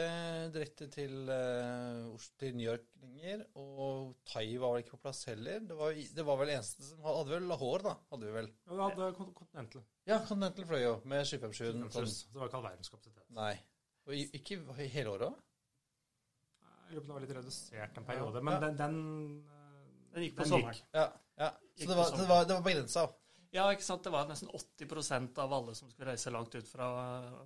[0.54, 5.64] direkte til, uh, til New York lenger, og Thai var vel ikke på plass heller.
[5.66, 7.94] Det var, det var vel eneste som hadde vel Lahore, da?
[8.12, 8.50] hadde vi vel?
[8.70, 9.08] Ja, vi hadde
[9.40, 9.82] Continental.
[10.06, 12.14] Ja, Continental fløy jo, med 757.
[12.30, 13.26] Det var ikke all verdens kapasitet.
[13.34, 13.56] Nei.
[14.06, 15.42] Og ikke i hele året òg?
[16.84, 18.96] Jeg lurer på det var litt redusert en periode, men den, den,
[20.14, 20.82] den gikk på sommeren.
[20.94, 21.08] Ja,
[21.40, 21.50] ja.
[21.74, 23.08] Så det var, det var, det var begrensa?
[23.54, 24.02] Ja, ikke sant.
[24.02, 26.88] Det var nesten 80% av alle som skulle reise langt ut fra,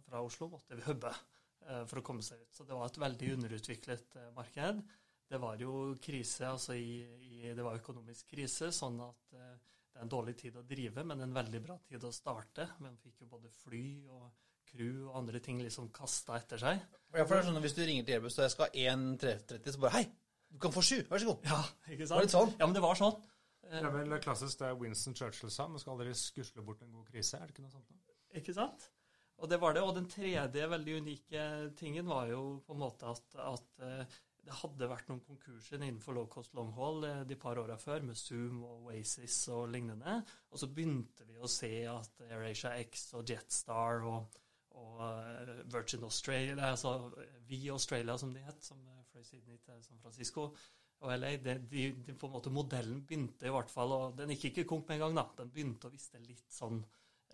[0.06, 2.52] fra Oslo, måtte hubbe eh, for å komme seg ut.
[2.56, 4.80] Så det var et veldig underutviklet eh, marked.
[5.28, 9.56] Det var jo krise, altså i, i, det var økonomisk krise, sånn at eh,
[9.92, 12.70] det er en dårlig tid å drive, men en veldig bra tid å starte.
[12.80, 14.30] Man fikk jo både fly og
[14.68, 16.80] crew og andre ting liksom kasta etter seg.
[17.12, 18.86] Ja, for det er sånn at Hvis du ringer til Airbus og jeg skal ha
[18.96, 20.04] 1.330, så bare Hei,
[20.48, 21.48] du kan få sju, vær så god.
[21.48, 21.60] Ja,
[21.92, 22.14] ikke sant?
[22.16, 22.54] Var det litt sånn?
[22.56, 23.16] Ja, men det var sånn.
[23.68, 27.10] Det er vel klassisk det Winston Churchill sa, man skal aldri skusle bort en god
[27.10, 27.36] krise.
[27.36, 27.90] Er det ikke noe sånt?
[27.90, 28.16] Da?
[28.40, 28.88] Ikke sant?
[29.38, 29.82] Og det var det.
[29.86, 31.44] Og den tredje veldig unike
[31.78, 34.16] tingen var jo på en måte at, at eh,
[34.48, 38.06] det hadde vært noen konkurser innenfor low cost long haul eh, de par åra før,
[38.08, 40.18] med Zoom og Oasis og lignende.
[40.50, 44.38] Og så begynte vi å se at AirAsia X og Jetstar og,
[44.78, 47.12] og uh, Virgin Australia, altså
[47.48, 48.80] V Australia som de het, som
[49.12, 50.48] fløy Sydney til San Francisco,
[50.98, 54.32] og LA, det, de, de, på en måte Modellen begynte i hvert fall, og den
[54.34, 55.26] gikk ikke konk med en gang, da.
[55.42, 56.80] Den begynte å viste litt sånn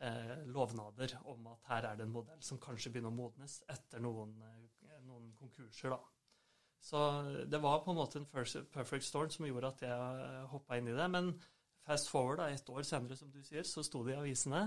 [0.05, 4.05] eh, lovnader om at her er det en modell som kanskje begynner å modnes etter
[4.05, 6.00] noen, eh, noen konkurser, da.
[6.85, 7.00] Så
[7.48, 10.90] det var på en måte en perfect storm som gjorde at jeg eh, hoppa inn
[10.92, 11.07] i det.
[11.09, 11.31] Men
[11.87, 14.66] fast forward, da, et år senere, som du sier, så sto det i avisene.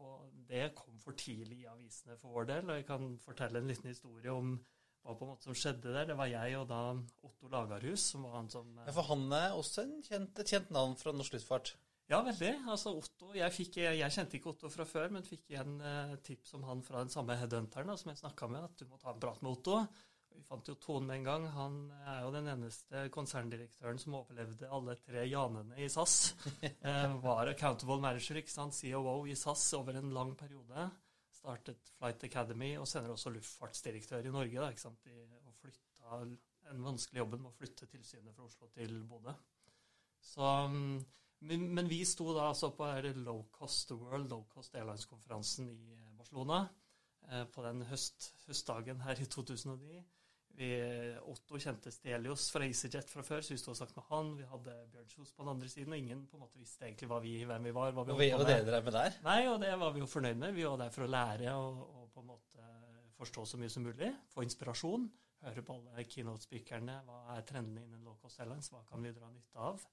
[0.00, 2.70] Og det kom for tidlig i avisene for vår del.
[2.70, 4.54] Og jeg kan fortelle en liten historie om
[5.04, 6.08] hva på en måte som skjedde der.
[6.10, 6.80] Det var jeg og da
[7.26, 10.96] Otto Lagerhus, som var han som Ja, For han er også kjent, et kjent navn
[11.00, 11.74] fra norsk luftfart?
[12.10, 12.52] Ja, veldig.
[12.66, 16.56] Altså Otto, jeg, fikk, jeg, kjente ikke Otto fra før, men fikk igjen eh, tips
[16.58, 19.20] om han fra den samme headhunteren som jeg snakka med, at du må ta en
[19.22, 19.84] prat med Otto.
[20.30, 21.46] Vi fant jo tonen med en gang.
[21.54, 21.76] Han
[22.10, 26.34] er jo den eneste konserndirektøren som overlevde alle tre janene i SAS.
[26.66, 30.90] eh, var accountable manager, ikke sant, COO i SAS over en lang periode
[31.40, 34.58] startet Flight Academy og senere også luftfartsdirektør i Norge.
[34.60, 35.04] Da, ikke sant?
[35.06, 36.20] De, og flytta
[36.70, 39.34] en vanskelig jobben med å flytte tilsynet fra Oslo til Bodø.
[40.20, 40.98] Så, mm,
[41.48, 42.88] men, men, vi sto da altså på
[43.24, 46.60] Low Cost World, Low Cost Airlines-konferansen i Barcelona
[47.30, 50.02] eh, på den høst, høstdagen her i 2009.
[50.58, 50.68] Vi,
[51.30, 54.32] Otto kjente Stelios fra EasyJet fra før, så vi sto og snakket med han.
[54.36, 57.08] Vi hadde Bjørn Kjos på den andre siden, og ingen på en måte visste egentlig
[57.24, 57.94] vi, hvem vi var.
[57.96, 59.16] hva vi og, det dere med der?
[59.24, 60.56] Nei, og det var vi jo fornøyd med.
[60.58, 62.68] Vi var der for å lære og, og, på en måte
[63.20, 64.10] forstå så mye som mulig.
[64.34, 65.08] Få inspirasjon.
[65.40, 66.98] Høre på alle keynote-speakerne.
[67.06, 68.68] Hva er trendene innen low cost airlines?
[68.72, 69.86] Hva kan vi dra nytte av?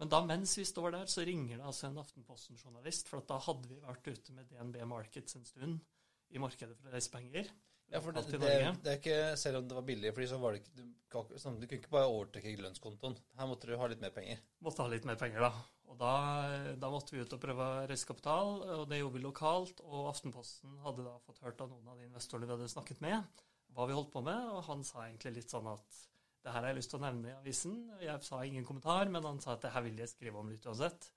[0.00, 3.08] Men da mens vi står der, så ringer det altså en Aftenposten-journalist.
[3.08, 5.80] For da hadde vi vært ute med DNB Markets en stund
[6.32, 7.48] i markedet for å reise penger.
[7.92, 10.54] Ja, for det, det, det, er ikke, Selv om det var billig, fordi så var
[10.54, 13.18] det ikke, du, sånn, du kunne ikke bare overtrekke lønnskontoen.
[13.36, 14.40] Her måtte du ha litt mer penger.
[14.64, 15.52] Måtte ha litt mer penger, da.
[15.92, 16.12] Og da,
[16.80, 19.82] da måtte vi ut og prøve å reise og det gjorde vi lokalt.
[19.84, 23.42] Og Aftenposten hadde da fått hørt av noen av de investorene vi hadde snakket med,
[23.76, 26.00] hva vi holdt på med, og han sa egentlig litt sånn at
[26.42, 27.76] det her har jeg lyst til å nevne i avisen.
[28.02, 30.64] Jeg sa ingen kommentar, men han sa at det her vil jeg skrive om litt
[30.66, 31.12] uansett.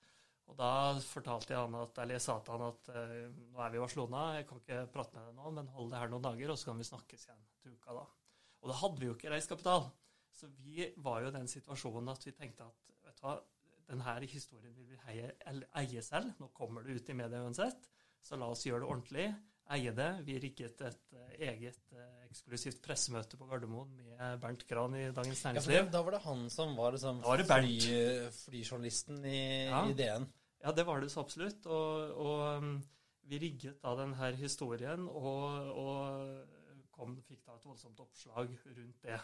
[0.46, 0.70] Og da
[1.02, 3.14] fortalte jeg han at, eller jeg sa til han at uh,
[3.50, 6.00] nå er vi i Barcelona, jeg kan ikke prate med deg nå, men hold det
[6.02, 8.04] her noen dager, og så kan vi snakkes igjen til uka da.
[8.62, 9.88] Og da hadde vi jo ikke reist kapital.
[10.36, 13.36] Så vi var jo i den situasjonen at vi tenkte at vet du hva,
[13.86, 14.98] denne historien vil vi
[15.80, 16.32] eie selv.
[16.42, 17.86] Nå kommer det ut i media uansett,
[18.22, 19.26] så la oss gjøre det ordentlig.
[19.74, 20.10] Eie det.
[20.26, 25.44] Vi rigget et uh, eget uh, eksklusivt pressemøte på Gardermoen med Bernt Gran i Dagens
[25.44, 25.76] Næringsliv.
[25.76, 27.78] Ja, da var det han som var, liksom, var fly,
[28.44, 29.82] flyjournalisten i, ja.
[29.90, 30.28] i, DN?
[30.62, 31.66] Ja, det var det så absolutt.
[31.66, 32.76] Og, og um,
[33.26, 39.20] vi rigget da denne historien og, og kom, fikk da et voldsomt oppslag rundt det.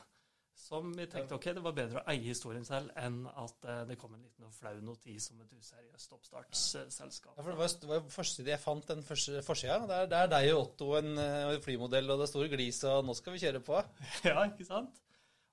[0.63, 3.97] Som vi tenkte ok, det var bedre å eie historien selv enn at uh, det
[3.99, 7.35] kom en liten og flau notis om et useriøst oppstartsselskap.
[7.35, 9.81] Ja, for Det var, det var første jeg fant, den første forsida.
[9.91, 13.17] Det, det, er deg og Otto, en, en flymodell, og det store gliset, og nå
[13.19, 13.81] skal vi kjøre på.
[14.31, 15.03] ja, ikke sant?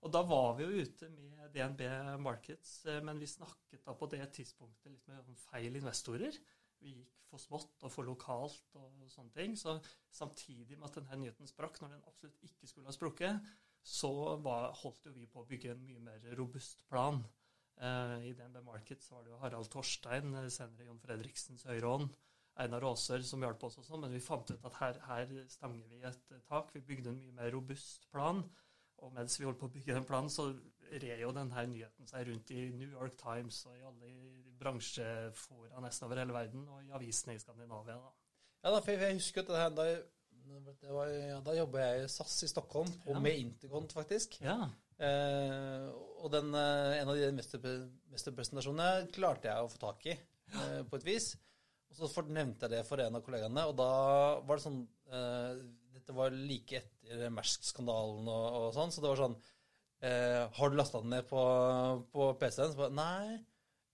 [0.06, 1.82] Og da var vi jo ute med DNB
[2.24, 6.38] Markets, eh, men vi snakket da på det tidspunktet litt med feil investorer.
[6.80, 9.58] Vi gikk for smått og for lokalt og sånne ting.
[9.60, 9.76] Så
[10.16, 13.52] samtidig med at denne nyheten sprakk, når den absolutt ikke skulle ha sprukket,
[13.90, 14.12] så
[14.46, 17.24] var, holdt jo vi på å bygge en mye mer robust plan.
[17.80, 22.10] Eh, I DNB Markets var det jo Harald Torstein, eh, senere Jon Fredriksens høyrehånd,
[22.60, 26.02] Einar Aaser som hjalp oss også, men vi fant ut at her, her stanger vi
[26.06, 26.74] et tak.
[26.76, 28.44] Vi bygde en mye mer robust plan.
[29.00, 30.50] Og mens vi holdt på å bygge den planen, så
[30.92, 34.10] red jo denne nyheten seg rundt i New York Times og i alle
[34.60, 37.96] bransjefora nesten over hele verden, og i avisene i Skandinavia.
[37.96, 38.12] da.
[38.60, 40.19] Ja, da, for jeg husker at det her, da, det
[40.94, 43.20] var, ja, da jobba jeg i SAS i Stockholm, og Ja.
[43.20, 44.40] med Intercont, faktisk.
[44.42, 45.86] Ja, Eh,
[46.20, 50.84] og den, eh, en av de mester- mesterpresentasjonene klarte jeg å få tak i, eh,
[50.84, 51.38] på et vis.
[52.02, 55.56] Og så nevnte jeg det for en av kollegaene, og da var det sånn eh,
[55.94, 59.38] Dette var like etter Mersk-skandalen og, og sånn, så det var sånn
[60.02, 61.40] eh, Har du lasta den ned på,
[62.12, 62.74] på PC-en?
[62.74, 63.40] Så bare Nei.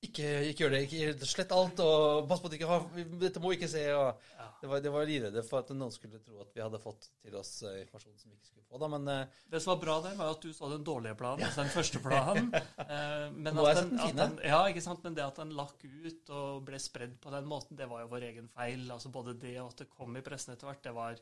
[0.06, 0.82] Ikke, ikke gjør det.
[0.88, 2.86] Ikke, slett alt, og pass på at ikke har
[3.22, 3.86] Dette må ikke se.
[3.96, 4.50] og Ja.
[4.62, 7.36] Det var, det var livredde for at noen skulle tro at vi hadde fått til
[7.38, 8.80] oss uh, informasjon som vi ikke skulle få.
[8.82, 11.44] da, Men uh, Det som var bra der, var at du så den dårlige planen,
[11.46, 12.52] altså den første planen.
[12.86, 15.02] Uh, men, at den, at den, ja, ikke sant?
[15.04, 18.12] men det at den lakk ut og ble spredd på den måten, det var jo
[18.12, 18.86] vår egen feil.
[18.94, 21.18] Altså Både det og at det kom i pressen etter hvert, det var,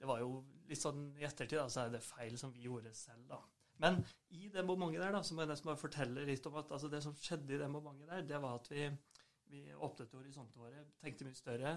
[0.00, 2.92] det var jo litt sånn i ettertid da, så er det feil som vi gjorde
[2.98, 3.22] selv.
[3.30, 3.40] da.
[3.82, 3.98] Men
[4.30, 6.90] i det momentet der, da, så må jeg nesten bare fortelle litt om at altså,
[6.92, 8.86] det som skjedde i det momentet der, det var at vi,
[9.50, 11.76] vi åpnet horisontene våre, tenkte mye større.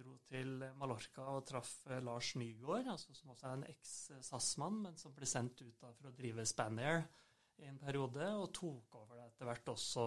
[0.00, 5.00] Dro til Mallorca og traff eh, Lars Nygaard, altså, som også er en eks-SAS-mann, men
[5.00, 7.02] som ble sendt ut da, for å drive Spanair
[7.60, 10.06] i en periode, og tok over det etter hvert også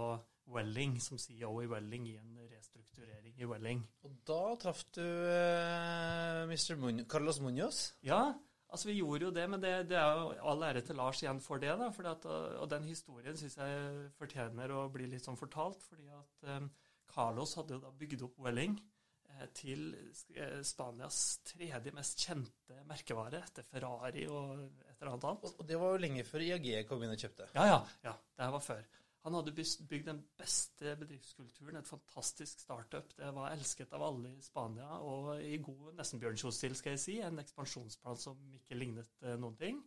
[0.54, 3.84] Welling, som CEO i Welling, i en restrukturering i Welling.
[4.08, 6.80] Og da traff du eh, Mr.
[6.80, 7.86] Mun Carlos Muñoz.
[8.04, 8.34] Ja,
[8.74, 11.42] altså vi gjorde jo det, men det, det er jo all ære til Lars igjen
[11.44, 11.76] for det.
[11.80, 12.26] da, at,
[12.60, 15.86] Og den historien syns jeg fortjener å bli litt sånn fortalt.
[15.90, 16.72] fordi at um,
[17.14, 18.74] Carlos hadde jo da bygd opp Welling
[19.30, 19.92] eh, til
[20.34, 25.46] eh, Spanias tredje mest kjente merkevare, etter Ferrari og et eller annet annet.
[25.46, 27.52] Og, og det var jo lenge før IAG kom inn og kjøpte.
[27.54, 27.80] Ja, ja.
[28.10, 28.84] ja, Det her var før.
[29.24, 33.14] Han hadde bygd den beste bedriftskulturen, et fantastisk startup.
[33.16, 37.04] Det var elsket av alle i Spania, og i god nesten Bjørn Kjos-stil, skal jeg
[37.06, 37.16] si.
[37.24, 39.80] En ekspansjonsplan som ikke lignet eh, noen ting.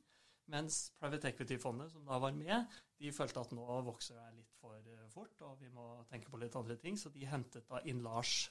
[0.53, 4.79] Mens Private Equity-fondet, som da var med, de følte at nå vokser det litt for
[4.79, 8.01] eh, fort, og vi må tenke på litt andre ting, så de hentet da inn
[8.07, 8.47] Lars.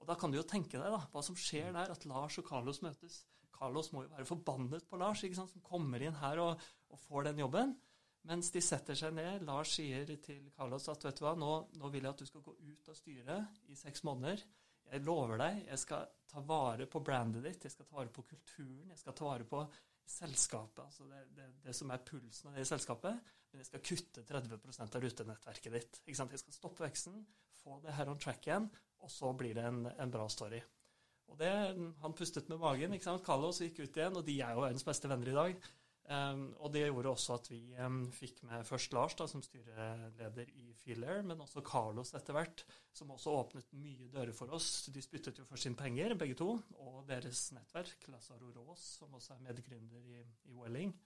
[0.00, 2.48] Og da kan du jo tenke deg da, hva som skjer der, at Lars og
[2.48, 3.26] Carlos møtes.
[3.60, 7.04] Carlos må jo være forbannet på Lars, ikke sant, som kommer inn her og, og
[7.04, 7.76] får den jobben.
[8.28, 9.44] Mens de setter seg ned.
[9.48, 12.44] Lars sier til Carlos at vet du hva, nå, nå vil jeg at du skal
[12.44, 14.42] gå ut av styret i seks måneder.
[14.90, 18.24] Jeg lover deg, jeg skal ta vare på brandet ditt, jeg skal ta vare på
[18.26, 19.62] kulturen, jeg skal ta vare på
[20.10, 24.24] selskapet, altså det, det, det som er pulsen av det selskapet, men jeg skal kutte
[24.26, 26.00] 30 av rutenettverket ditt.
[26.02, 26.34] Ikke sant?
[26.34, 27.22] Jeg skal stoppe veksten,
[27.60, 28.66] få det her on track igjen,
[29.00, 30.58] og så blir det en, en bra story.
[31.30, 31.50] Og det,
[32.02, 32.94] Han pustet med magen.
[32.94, 33.22] ikke sant?
[33.26, 35.68] Carlos gikk ut igjen, og de er jo verdens beste venner i dag.
[36.10, 40.48] Um, og det gjorde også at vi um, fikk med først Lars da, som styreleder
[40.58, 44.88] i Filair, men også Carlos etter hvert, som også åpnet mye dører for oss.
[44.90, 49.36] De spyttet jo først inn penger, begge to, og deres nettverk, Lazaro Rås, som også
[49.36, 50.96] er medgründer i, i Welling.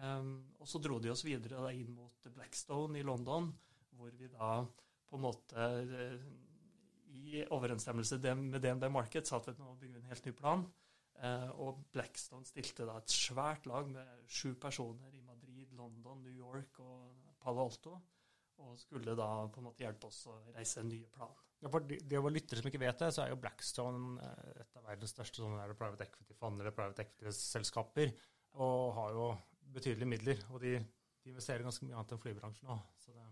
[0.00, 3.52] Um, og så dro de oss videre da, inn mot Blackstone i London,
[3.98, 4.54] hvor vi da
[5.10, 6.28] på en måte eh,
[7.18, 10.62] i overensstemmelse med DNB Market sa at nå bygger en helt ny plan.
[11.20, 16.32] Eh, og Blackstone stilte da et svært lag med sju personer i Madrid, London, New
[16.32, 17.98] York og Palo Alto.
[18.60, 21.32] Og skulle da på en måte hjelpe oss å reise en ny plan.
[21.60, 24.62] Ja, for de, de var lyttere som ikke vet det, så er jo Blackstone eh,
[24.62, 28.14] et av verdens største sånne private equity-fond eller private equity-selskaper,
[28.64, 29.26] og har jo
[29.76, 30.40] betydelige midler.
[30.54, 32.88] Og de, de investerer ganske mye annet enn flybransjen òg.
[33.04, 33.28] Det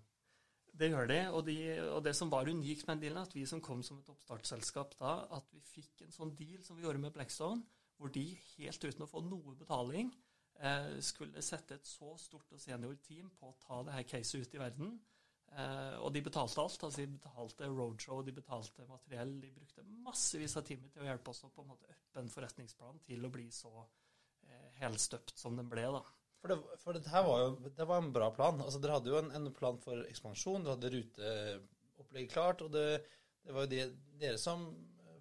[0.79, 1.57] Det gjør de, og, de,
[1.91, 4.93] og det som var unikt med den dealen, at vi som kom som et oppstartsselskap
[5.01, 7.65] da, at vi fikk en sånn deal som vi gjorde med Blackstone,
[7.99, 8.25] hvor de
[8.57, 10.11] helt uten å få noe betaling
[10.63, 14.43] eh, skulle sette et så stort og senior team på å ta det her caset
[14.43, 14.99] ut i verden.
[15.57, 16.83] Eh, og de betalte alt.
[16.85, 19.35] altså De betalte roadshow, de betalte materiell.
[19.43, 22.33] De brukte massevis av timer til å hjelpe oss å på en måte uppe en
[22.33, 25.89] forretningsplan til å bli så eh, helstøpt som den ble.
[25.99, 26.05] da.
[26.39, 28.61] For, det, for det her var jo det var en bra plan.
[28.63, 32.87] Altså, dere hadde jo en, en plan for ekspansjon, dere hadde ruteopplegget klart, og det,
[33.43, 33.83] det var jo de,
[34.21, 34.69] dere som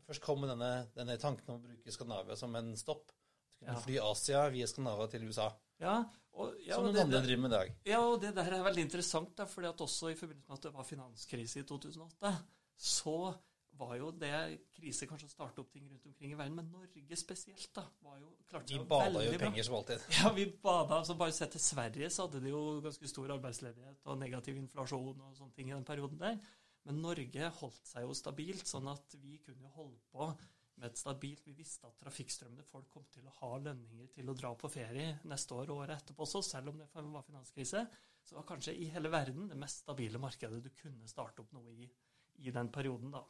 [0.07, 3.11] først kom med denne, denne tanken om å bruke Skandinavia som en stopp.
[3.59, 3.81] Du kunne Ja.
[3.81, 5.49] fly Asia via Skandinavia til USA,
[5.79, 6.03] Ja,
[6.33, 7.73] og, ja, som noen andre driver med i dag.
[7.85, 10.63] Ja, og det der er veldig interessant, da, fordi at også i forbindelse med at
[10.63, 12.31] det var finanskrise i 2008,
[12.77, 13.35] så
[13.77, 17.17] var jo det krise kanskje å starte opp ting rundt omkring i verden, men Norge
[17.19, 18.77] spesielt da, var jo klart bra.
[18.77, 20.01] Vi bada jo penger som alltid.
[20.17, 20.97] Ja, vi bada.
[20.97, 25.21] altså Bare sett til Sverige, så hadde de jo ganske stor arbeidsledighet og negativ inflasjon
[25.21, 26.39] og sånne ting i den perioden der.
[26.87, 30.29] Men Norge holdt seg jo stabilt, sånn at vi kunne holde på
[30.77, 34.35] med et stabilt Vi visste at trafikkstrømmene folk kom til å ha lønninger til å
[34.37, 37.87] dra på ferie neste år og året etterpå også, selv om det var finanskrise.
[38.27, 41.73] Så var kanskje i hele verden det mest stabile markedet du kunne starte opp noe
[41.73, 41.89] i
[42.37, 43.23] i den perioden, da.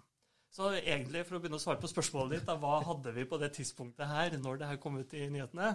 [0.52, 3.40] Så egentlig, for å begynne å svare på spørsmålet ditt, da, hva hadde vi på
[3.42, 5.74] det tidspunktet her, når det her kom ut i nyhetene?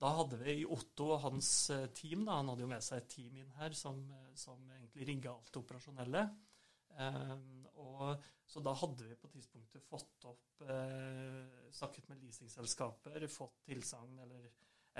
[0.00, 3.02] Da hadde vi i Otto og hans eh, team, da, han hadde jo med seg
[3.02, 6.22] et team inn her som, eh, som egentlig rigga alt det operasjonelle.
[6.98, 7.36] Eh,
[7.80, 14.18] og, så da hadde vi på tidspunktet fått opp eh, Snakket med leasingselskaper, fått tilsagn,
[14.24, 14.48] eller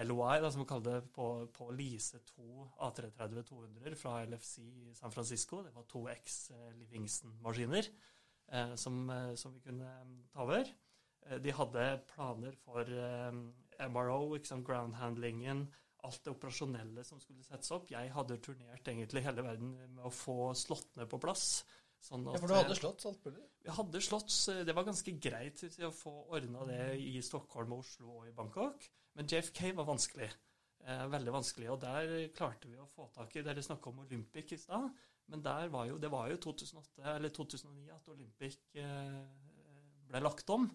[0.07, 4.93] LOI, da, som vi kaller det, på, på å lease to A330-200 fra LFC i
[4.95, 5.64] San Francisco.
[5.66, 7.88] Det var to X eh, Livingston-maskiner
[8.53, 10.70] eh, som, eh, som vi kunne eh, ta over.
[11.26, 13.43] Eh, De hadde planer for eh,
[13.91, 15.66] MRO, liksom ground handlingen,
[16.07, 17.91] alt det operasjonelle som skulle settes opp.
[17.93, 21.64] Jeg hadde turnert egentlig hele verden med å få slåttene på plass.
[22.01, 23.42] Sånn Ja, for du hadde eh, slått alt mulig.
[23.64, 24.36] vi hadde slått,
[24.66, 28.36] det var ganske greit til å få ordna det i Stockholm, og Oslo og i
[28.36, 28.86] Bangkok.
[29.18, 30.30] Men JFK var vanskelig.
[30.86, 31.68] Eh, veldig vanskelig.
[31.74, 34.88] Og der klarte vi å få tak i Dere snakka om Olympic i stad.
[35.30, 39.20] Men der var jo, det var jo 2008 eller 2009 at Olympic eh,
[40.09, 40.66] ble lagt om.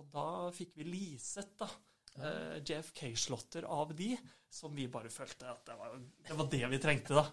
[0.00, 1.68] Og da fikk vi leaset da,
[2.16, 4.14] eh, JFK-slåtter av de,
[4.50, 7.26] som vi bare følte at det var, det var det vi trengte da,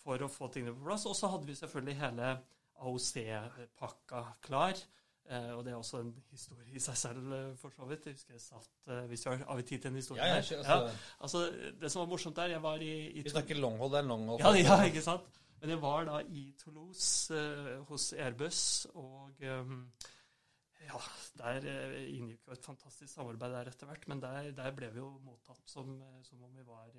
[0.00, 1.06] for å få tingene på plass.
[1.10, 2.32] Og så hadde vi selvfølgelig hele
[2.82, 4.78] AOC-pakka klar.
[5.24, 8.10] Uh, og det er også en historie i seg selv, uh, for så vidt.
[8.10, 10.34] Jeg husker jeg satt uh, Hvis du har, har vi tid til en historie Ja,
[10.36, 10.58] ja, her?
[10.60, 13.92] Ja, altså, altså, det som var morsomt der Jeg var i, i vi snakker longhold,
[13.94, 14.42] det er longhold.
[14.44, 15.38] ja, ja, ikke sant?
[15.62, 17.38] Men jeg var da i Toulouse
[17.88, 18.60] hos Airbus,
[18.92, 19.78] og um,
[20.84, 21.00] ja,
[21.40, 21.68] der
[22.02, 24.04] inngikk jo et fantastisk samarbeid der etter hvert.
[24.12, 25.94] Men der, der ble vi jo mottatt som,
[26.26, 26.92] som om vi var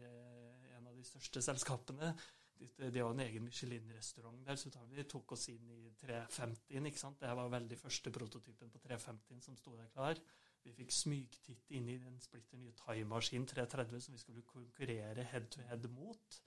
[0.80, 2.16] en av de største selskapene.
[2.56, 6.90] De, har en egen Michelin-restaurant der, så de tok oss inn i 350-en.
[6.90, 7.20] ikke sant?
[7.20, 10.22] Det var veldig første prototypen på 350-en som sto der klar.
[10.66, 15.52] Vi fikk smygtitt inn i den splitter nye Thai-maskin 330 som vi skulle konkurrere head
[15.54, 16.40] to head mot.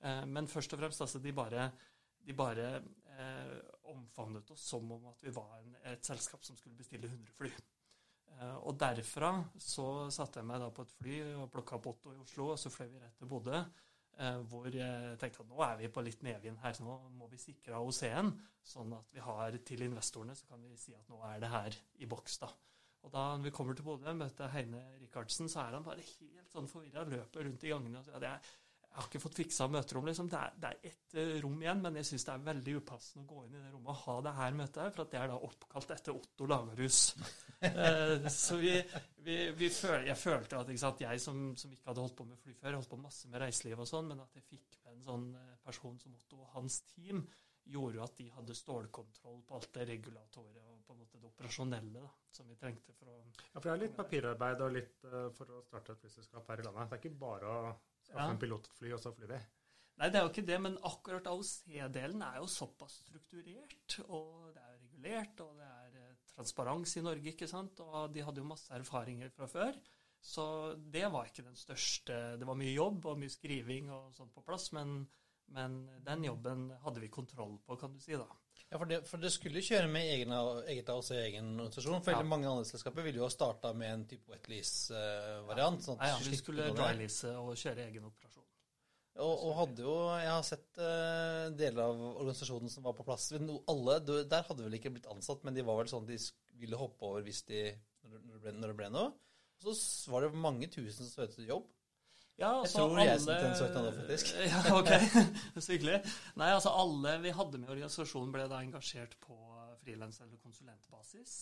[0.00, 1.70] Eh, men først og fremst, altså, de bare,
[2.24, 3.56] de bare eh,
[3.92, 7.52] omfavnet oss som om at vi var en, et selskap som skulle bestille 100 fly.
[8.36, 12.16] Eh, og derfra så satte jeg meg da på et fly og plukka opp i
[12.20, 13.60] Oslo, og så fløy vi rett til Bodø.
[14.16, 17.26] Eh, hvor jeg tenkte at nå er vi på litt nedvind her, så nå må
[17.28, 18.30] vi sikre AOC-en.
[18.64, 21.76] Sånn at vi har til investorene, så kan vi si at nå er det her
[22.00, 22.48] i boks, da.
[23.04, 26.70] Og da vi kommer til Bodø, møter Heine Rikardsen, så er han bare helt sånn
[26.70, 28.54] forvirra, løper rundt i gangene og sier at jeg,
[28.96, 30.28] jeg har ikke fått fiksa møterom, liksom.
[30.32, 33.24] Det er, det er ett eh, rom igjen, men jeg syns det er veldig upassende
[33.26, 35.28] å gå inn i det rommet og ha det her møtet for at det er
[35.28, 37.00] da oppkalt etter Otto Lagerhus.
[37.66, 38.72] Eh, så vi,
[39.24, 42.40] vi, vi føl, jeg følte at sant, jeg som, som ikke hadde holdt på med
[42.40, 45.04] fly før, holdt på masse med reiseliv og sånn, men at jeg fikk med en
[45.06, 47.24] sånn eh, person som Otto og hans team,
[47.66, 52.04] gjorde at de hadde stålkontroll på alt det regulatoret og på en måte det operasjonelle
[52.04, 55.26] da, som vi trengte for å Ja, for det er litt papirarbeid og litt uh,
[55.34, 56.92] for å starte et flyselskap her i landet.
[56.92, 57.72] Det er ikke bare å
[58.06, 58.30] skaffe Ja.
[58.32, 59.42] en pilotfly og så fly det.
[59.96, 64.60] Nei, det er jo ikke det, men akkurat AOC-delen er jo såpass strukturert, og det
[64.62, 67.80] er regulert, og det er eh, transparens i Norge, ikke sant?
[67.80, 69.78] Og de hadde jo masse erfaringer fra før.
[70.20, 70.44] Så
[70.92, 74.42] det var ikke den største Det var mye jobb og mye skriving og sånt på
[74.44, 75.06] plass, men,
[75.54, 78.26] men den jobben hadde vi kontroll på, kan du si, da.
[78.66, 80.32] Ja, for det, for det skulle kjøre med egen,
[80.66, 82.02] eget AOC, egen organisasjon.
[82.02, 82.22] For Ja.
[82.26, 85.84] mange andre selskaper ville jo ha starta med en type wet lease-variant.
[85.84, 88.42] sånn ja, ja, vi skulle drylease og kjøre egen operasjon.
[89.16, 93.30] Og, og hadde jo Jeg har sett uh, deler av organisasjonen som var på plass.
[93.32, 96.18] Alle der hadde vel ikke blitt ansatt, men de var vel sånn de
[96.60, 97.70] ville hoppe over hvis de
[98.02, 99.14] Når det ble, når det ble noe.
[99.64, 101.64] Så var det mange tusen som søkte jobb.
[102.38, 104.26] Ja, Jeg altså tror jeg alle- sendte en søknad, faktisk.
[104.52, 104.90] Ja, ok.
[105.64, 106.00] Så hyggelig.
[106.36, 109.36] Nei, altså alle vi hadde med i organisasjonen ble da engasjert på
[109.80, 111.36] frilans- eller konsulentbasis.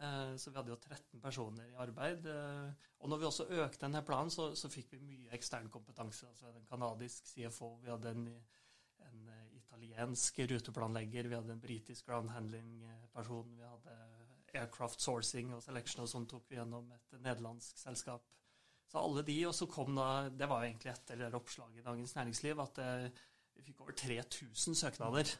[0.00, 2.24] Eh, Så vi hadde jo 13 personer i arbeid.
[2.26, 6.26] eh, Og når vi også økte denne planen, så, så fikk vi mye ekstern kompetanse.
[6.26, 8.24] Altså en kanadisk CFO, vi hadde en,
[9.10, 13.98] en eh, italiensk ruteplanlegger, vi hadde en britisk ground handling-person, vi hadde
[14.54, 18.22] aircraft sourcing og selection og sånn tok vi gjennom et nederlandsk selskap.
[18.94, 21.82] Så alle de, og så kom da Det var jo egentlig etter det oppslaget i
[21.82, 23.24] Dagens Næringsliv at eh,
[23.56, 25.30] vi fikk over 3000 søknader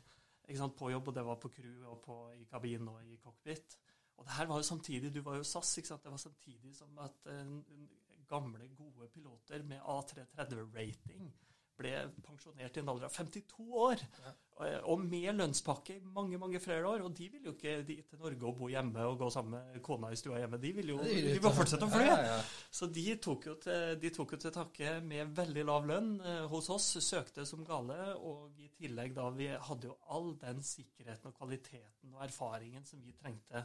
[0.58, 3.78] sant, på jobb, og det var på crew og på, i kabinen og i cockpit.
[4.18, 6.02] Og det her var jo samtidig Du var jo SAS, ikke sant.
[6.02, 7.62] Det var samtidig som at uh,
[8.28, 11.30] gamle, gode piloter med A330-rating
[11.78, 11.92] ble
[12.24, 14.02] pensjonert i en alder av 52 år.
[14.54, 17.02] Og, og med lønnspakke i mange mange flere år.
[17.06, 19.82] Og de vil jo ikke de til Norge og bo hjemme og gå sammen med
[19.84, 20.60] kona i stua hjemme.
[20.62, 22.06] De vil jo de vil fortsette å fly.
[22.06, 22.68] Ja, ja, ja.
[22.70, 26.44] Så de tok, jo til, de tok jo til takke med veldig lav lønn eh,
[26.52, 31.32] hos oss, søkte som gale, og i tillegg da vi hadde jo all den sikkerheten
[31.32, 33.64] og kvaliteten og erfaringen som vi trengte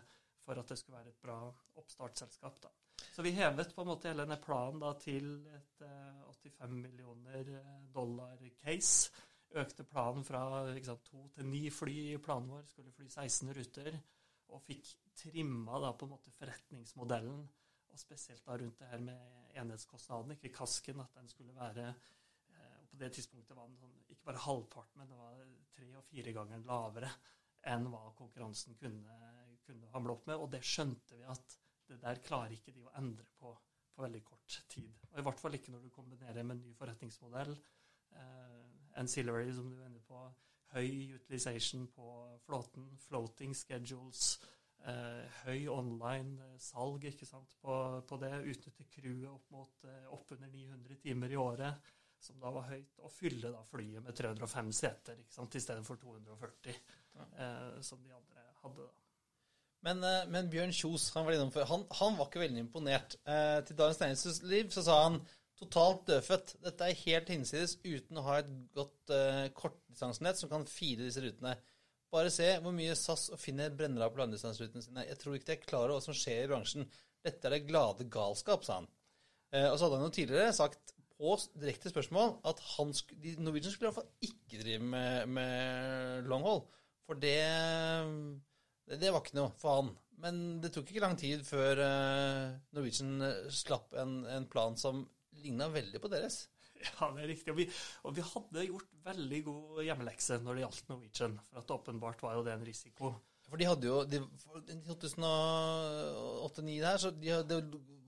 [0.50, 1.39] for at det skulle være et bra
[1.78, 2.62] oppstartsselskap.
[2.64, 2.72] da.
[3.14, 7.52] Så vi hevet på en måte hele denne planen da til et eh, 85 millioner
[7.60, 9.12] eh, dollar case.
[9.60, 10.41] Økte planen fra
[10.86, 13.95] sant, to til ni fly i planen vår, skulle fly 16 ruter,
[14.54, 17.41] og fikk trimma da på en måte forretningsmodellen
[17.89, 22.78] og spesielt da rundt det her med enhetskostnaden, ikke kasken, at den skulle være eh,
[22.82, 25.43] og På det tidspunktet var den sånn, ikke bare halvparten, men det var
[25.76, 27.12] tre- og fire ganger lavere
[27.70, 29.18] enn hva konkurransen kunne,
[29.70, 30.41] kunne hamle opp med.
[30.41, 31.57] Og det skjønte vi at
[31.89, 33.55] det der klarer ikke de å endre på
[33.99, 34.91] på veldig kort tid.
[35.11, 37.51] Og I hvert fall ikke når du kombinerer med en ny forretningsmodell.
[38.15, 38.61] Eh,
[39.01, 40.22] ancillary, som du er inne på.
[40.72, 42.13] Høy utilization på
[42.45, 42.88] flåten.
[43.09, 44.38] Floating schedules.
[44.88, 47.76] Eh, høy online eh, salg ikke sant, på,
[48.07, 48.32] på det.
[48.53, 51.91] Utnytte crewet opp mot eh, oppunder 900 timer i året,
[52.24, 53.03] som da var høyt.
[53.03, 56.80] Og fylle da flyet med 305 seter ikke sant, i stedet for 240,
[57.20, 58.88] eh, som de andre hadde.
[58.88, 59.09] da.
[59.86, 61.51] Men, eh, men Bjørn Kjos han var innom.
[61.69, 63.15] Han, han var ikke veldig imponert.
[63.23, 65.19] Eh, til Dagens Næringsliv så sa han
[65.59, 66.55] totalt dødfødt.
[66.63, 71.23] Dette er helt hinsides uten å ha et godt eh, kortdistansenett som kan fire disse
[71.23, 71.55] rutene.
[72.09, 75.05] Bare se hvor mye SAS og Finner brenner av på langdistanserutene sine.
[75.05, 76.88] Jeg tror ikke de er klar over hva som skjer i bransjen.
[77.25, 78.89] Dette er det glade galskap, sa han.
[79.53, 83.73] Eh, og så hadde han jo tidligere sagt på direkte spørsmål at han, de Norwegian
[83.73, 86.63] skulle i hvert fall ikke drive med, med longhold.
[87.09, 87.36] For det
[88.98, 89.92] det, var ikke noe for han.
[90.24, 95.04] Men det tok ikke lang tid før eh, Norwegian eh, slapp en, en plan som
[95.40, 96.36] ligna veldig på deres.
[96.80, 97.52] Ja, det er riktig.
[97.52, 97.66] Og vi,
[98.08, 101.34] og vi hadde gjort veldig god hjemmelekse når det gjaldt Norwegian.
[101.50, 103.12] For at åpenbart var jo det en risiko.
[103.50, 104.64] For de hadde jo de, for
[104.96, 107.58] 2008-2009 der, så de, det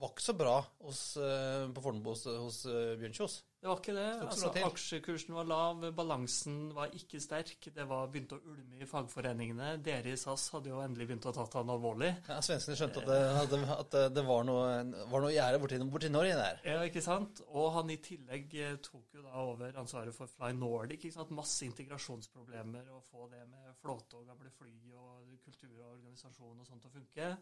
[0.00, 0.56] var ikke så bra
[0.86, 2.62] hos, eh, på Fornebu hos, hos
[3.02, 3.34] Bjørn Kjos.
[3.62, 4.04] Det var ikke det.
[4.26, 7.68] Altså, aksjekursen var lav, balansen var ikke sterk.
[7.76, 9.68] Det var begynt å ulme i fagforeningene.
[9.86, 12.08] Dere i SAS hadde jo endelig begynt å ta han alvorlig.
[12.26, 14.66] Ja, Svenskene skjønte at det, at det, at det- det var noe,
[15.12, 16.58] var noe gjerde borti, borti Norge der.
[16.66, 17.40] Ja, ikke sant?
[17.54, 20.98] Og han i tillegg eh, tok jo da over ansvaret for Fly Nordic.
[21.04, 21.30] ikke sant?
[21.30, 26.66] Masse integrasjonsproblemer å få det med flåte og gamle fly og kultur og organisasjon og
[26.66, 27.36] sånt til å funke.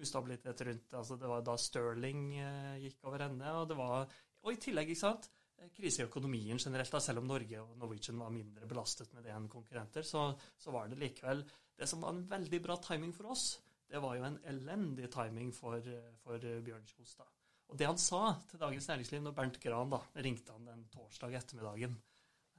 [0.00, 3.50] Ustabilitet rundt altså Det var da Sterling eh, gikk over ende.
[3.58, 4.06] Og det var,
[4.44, 5.28] og i tillegg, ikke sant,
[5.74, 6.90] krise i økonomien generelt.
[6.92, 10.74] da, Selv om Norge og Norwegian var mindre belastet med det enn konkurrenter, så, så
[10.74, 11.44] var det likevel
[11.74, 13.46] Det som var en veldig bra timing for oss,
[13.90, 17.16] det var jo en elendig timing for, eh, for eh, Bjørn Kjos.
[17.18, 17.26] da.
[17.70, 21.34] Og det han sa til Dagens Næringsliv når Bernt Gran da, ringte han den torsdag
[21.40, 21.96] ettermiddagen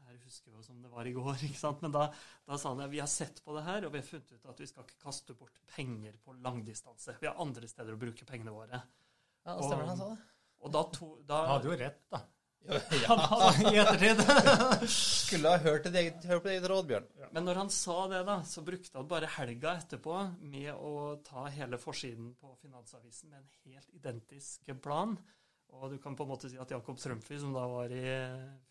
[0.06, 1.82] Jeg husker jo som det var i går, ikke sant?
[1.82, 2.10] men da,
[2.46, 4.52] da sa han at vi har sett på det her, og vi har funnet ut
[4.52, 7.18] at vi skal ikke kaste bort penger på langdistanse.
[7.22, 8.80] Vi har andre steder å bruke pengene våre.
[9.46, 10.22] Ja, og, stemmer han sa det.
[10.66, 12.22] Og da, to, da Han hadde jo rett, da.
[13.06, 14.22] Han hadde- I ettertid.
[15.26, 17.08] Skulle ha hørt, et eget, hørt på ditt råd, Bjørn.
[17.36, 21.46] Men når han sa det, da, så brukte han bare helga etterpå med å ta
[21.54, 25.18] hele forsiden på Finansavisen med en helt identisk plan.
[25.76, 28.04] Og du kan på en måte si at Jakob Strømfy, som da var i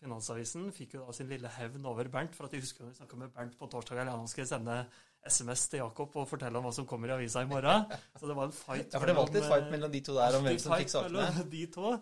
[0.01, 2.33] Finansavisen, fikk jo da sin lille hevn over Bernt.
[2.37, 4.79] For at jeg husker når vi snakka med Bernt på torsdag, eller han skulle sende
[5.25, 7.85] SMS til Jakob og fortelle om hva som kommer i avisa i morgen.
[8.17, 10.01] Så det var en fight Ja, for det var alltid et fight eh, mellom de
[10.05, 11.45] to der om hvem som fikk sakene.
[11.53, 11.93] De to.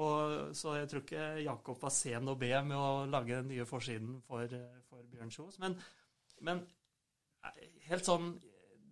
[0.00, 3.66] Og, så jeg tror ikke Jakob var sen å be med å lage den nye
[3.68, 5.58] forsiden for, eh, for Bjørn Kjos.
[5.60, 5.76] Men,
[6.40, 6.64] men
[7.44, 8.32] eh, helt sånn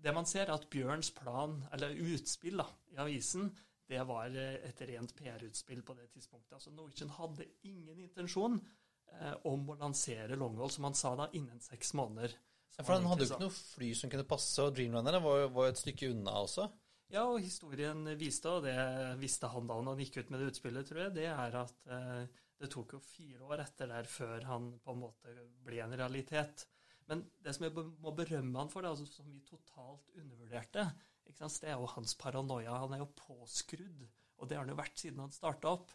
[0.01, 3.51] Det man ser, er at Bjørns plan, eller utspill da, i avisen,
[3.91, 6.55] det var eh, et rent PR-utspill på det tidspunktet.
[6.57, 11.61] Altså Norwegian hadde ingen intensjon eh, om å lansere Longhold, som han sa da, innen
[11.65, 12.37] seks måneder.
[12.77, 15.51] Ja, for han hadde jo ikke noe fly som kunne passe, og Dreamliner var jo
[15.57, 16.69] var jo et stykke unna også.
[17.11, 18.77] Ja, og historien viste, og det
[19.19, 22.43] visste han da han gikk ut med det utspillet, tror jeg, det er at eh,
[22.61, 25.35] det tok jo fire år etter der før han på en måte
[25.67, 26.67] ble en realitet.
[27.11, 30.87] Men det som jeg må berømme han for, det, altså, som vi totalt undervurderte,
[31.27, 32.77] det er jo hans paranoia.
[32.85, 34.07] Han er jo påskrudd,
[34.39, 35.91] og det har han jo vært siden han starta opp.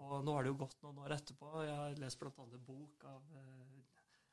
[0.00, 1.50] Og nå har det jo gått noen år etterpå.
[1.66, 2.46] Jeg har lest bl.a.
[2.66, 3.83] bok av eh,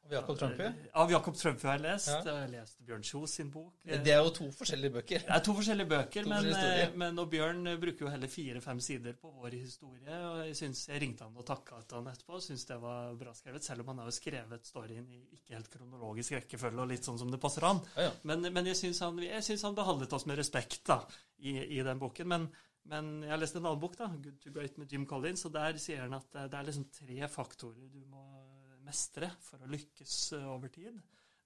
[0.06, 0.68] Av Jakob Trumpy.
[0.92, 2.10] Av Jakob Trumpy har jeg lest.
[2.10, 2.20] Ja.
[2.26, 3.74] Jeg har lest Bjørn Kjos sin bok.
[3.86, 5.26] Det er jo to forskjellige bøker.
[5.28, 8.12] Det er to forskjellige bøker, To men, forskjellige eh, men og Bjørn eh, bruker jo
[8.12, 10.18] heller fire-fem sider på vår historie.
[10.32, 12.40] og Jeg synes jeg ringte han og takka til han etterpå.
[12.40, 15.56] og syntes det var bra skrevet, selv om han har jo skrevet storyen i ikke
[15.56, 17.80] helt kronologisk rekkefølge og litt sånn som det passer han.
[17.96, 18.12] Ja, ja.
[18.28, 21.04] Men, men jeg syns han, synes han behandlet oss med respekt da,
[21.40, 22.28] i, i den boken.
[22.28, 22.50] Men,
[22.92, 25.54] men jeg har lest en annen bok, da, 'Good to Great' med Jim Collins, og
[25.56, 28.41] der sier han at eh, det er liksom tre faktorer du må
[28.92, 31.00] mestre for å lykkes eh, over tid.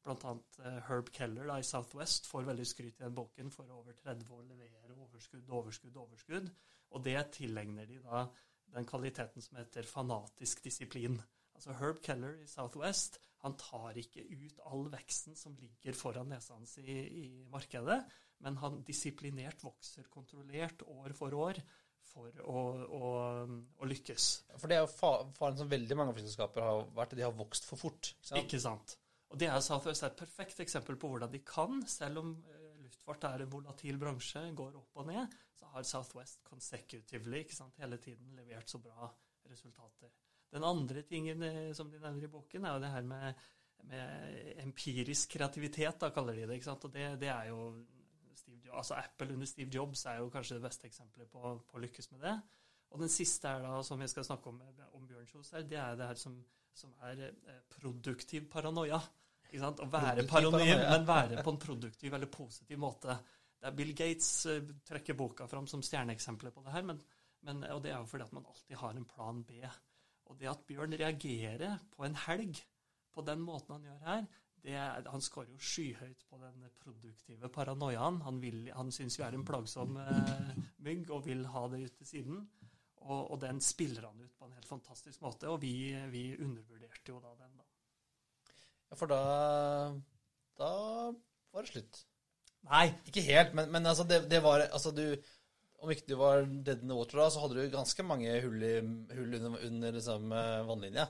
[0.05, 3.69] Blant annet eh, Herb Keller da, i Southwest får veldig skryt i den boken for
[3.73, 6.51] over 30 år levere overskudd, overskudd, overskudd.
[6.95, 8.25] Og det tilegner de da
[8.75, 11.17] den kvaliteten som heter fanatisk disiplin.
[11.55, 16.55] Altså Herb Keller i Southwest han tar ikke ut all veksten som ligger foran nesa
[16.57, 17.99] hans i, i markedet,
[18.43, 21.61] men han disiplinert vokser kontrollert år for år
[22.15, 22.61] for å,
[22.95, 23.07] å,
[23.83, 24.27] å lykkes.
[24.55, 24.91] For det er jo
[25.35, 28.13] faren som veldig mange flyselskaper har vært, de har vokst for fort.
[28.15, 28.43] Ikke sant?
[28.45, 28.95] Ikke sant?
[29.33, 33.27] Og det er Southwest et perfekt eksempel på hvordan de kan, selv om eh, luftfart
[33.27, 37.99] er en volatil bransje, går opp og ned, så har Southwest consecutively ikke sant, hele
[38.01, 39.09] tiden levert så bra
[39.49, 40.13] resultater.
[40.55, 43.43] Den andre tingen eh, som de nevner i boken, er jo det her med,
[43.91, 46.61] med empirisk kreativitet, da kaller de det.
[46.61, 46.87] ikke sant?
[46.87, 47.59] Og det, det er jo
[48.77, 52.11] altså Apple under Steve Jobs er jo kanskje det beste eksempelet på, på å lykkes
[52.13, 52.35] med det.
[52.95, 54.61] Og den siste er da, som vi skal snakke om
[54.95, 56.35] om Bjørn Kjos her, det er det her som,
[56.75, 59.01] som er eh, produktiv paranoia.
[59.49, 59.81] Ikke sant?
[59.83, 63.17] Å være paranoid, men være på en produktiv eller positiv måte.
[63.59, 66.99] Det er Bill Gates uh, trekker boka fram som stjerneeksempler på det her, men,
[67.47, 69.59] men, og det er jo fordi at man alltid har en plan B.
[70.25, 72.59] Og det at Bjørn reagerer på en helg
[73.15, 74.25] på den måten han gjør her,
[74.73, 78.21] er, han skårer jo skyhøyt på den produktive paranoiaen.
[78.25, 80.55] Han, vil, han syns vi er en plagsom eh,
[80.87, 82.41] mygg og vil ha det ut til siden.
[83.05, 87.13] Og, og, den spiller han ut på en helt fantastisk måte, og vi, vi undervurderte
[87.13, 87.67] jo da den, da.
[88.89, 89.21] Ja, for da
[90.57, 90.69] Da
[91.53, 91.99] var det slutt.
[92.65, 92.87] Nei.
[93.05, 95.03] Ikke helt, men, men altså, det, det, var Altså, du
[95.83, 98.63] Om ikke du var dead in the water da, så hadde du ganske mange hull,
[98.63, 98.79] i,
[99.13, 101.05] hull under, under liksom, eh, vannlinja.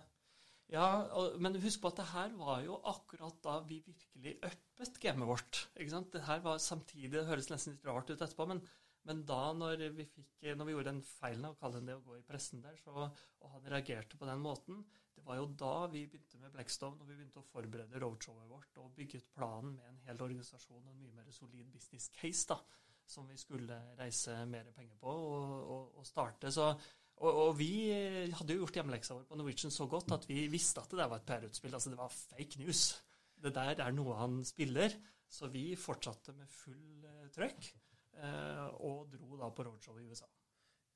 [0.74, 4.98] Ja, og, men husk på at det her var jo akkurat da vi virkelig uppet
[5.04, 5.60] gamet vårt.
[5.78, 6.10] ikke sant?
[6.16, 8.64] Det her var samtidig, det høres nesten litt rart ut etterpå, men,
[9.06, 12.04] men da når vi, fikk, når vi gjorde den feilen av å kalle det å
[12.08, 14.82] gå i pressen der, så, og han reagerte på den måten,
[15.16, 18.82] det var jo da vi begynte med Blackstone, og vi begynte å forberede roadshowet vårt
[18.82, 22.58] og bygget planen med en hel organisasjon og en mye mer solid business case da,
[23.06, 26.50] som vi skulle reise mer penger på og, og, og starte.
[26.52, 26.72] Så
[27.22, 27.70] og, og, vi
[28.36, 31.12] hadde jo gjort hjemmeleksa vår på Norwegian så godt at vi visste at det der
[31.12, 31.74] var et PR-utspill.
[31.78, 32.90] Altså det var fake news.
[33.40, 34.94] Det der er noe han spiller.
[35.32, 37.72] Så vi fortsatte med full uh, trøkk
[38.20, 40.28] uh, og dro da på roadshow i USA.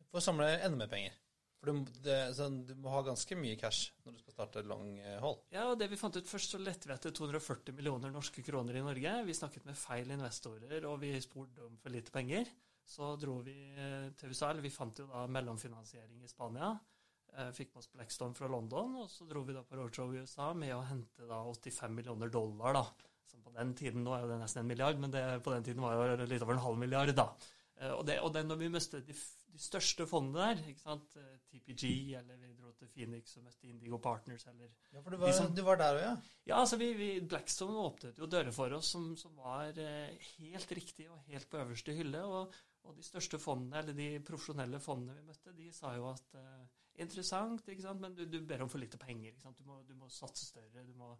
[0.10, 1.18] For å samle enda mer penger.
[1.60, 4.94] For du, det, sånn, du, må ha ganske mye cash når du skal starte long
[5.02, 5.42] eh, hold.
[5.52, 8.80] Ja, og det vi fant ut først, så lette vi etter 240 millioner norske kroner
[8.80, 9.16] i Norge.
[9.28, 12.48] Vi snakket med feil investorer, og vi spurte om for lite penger.
[12.90, 16.72] Så dro vi eh, til USA, eller vi fant jo da mellomfinansiering i Spania.
[17.38, 20.24] Eh, fikk med oss Blackstone fra London, og så dro vi da på roadshow i
[20.24, 23.12] USA med å hente da 85 millioner dollar, da.
[23.30, 25.86] Som på den tiden, nå er det nesten en milliard, men det, på den tiden
[25.86, 27.28] var jo litt over en halv milliard, da.
[27.78, 31.20] Eh, og, det, og det, når vi møtte de, de, største fondene der, ikke sant,
[31.52, 31.86] TPG,
[32.18, 35.52] eller vi dro til Phoenix og møtte Indigo Partners, eller Ja, for du var, som,
[35.54, 36.16] du var der òg, ja?
[36.50, 41.06] Ja, altså vi, vi, Blackstone åpnet jo dører for oss som, som var helt riktig
[41.14, 42.26] og helt på øverste hylle.
[42.26, 46.38] og og de største fondene, eller de profesjonelle fondene vi møtte, de sa jo at
[46.40, 46.64] uh,
[47.00, 48.02] interessant, ikke sant?
[48.04, 49.32] men du, du, ber om for lite penger.
[49.32, 49.60] ikke sant?
[49.60, 50.84] Du må, du må satse større.
[50.98, 51.14] Må,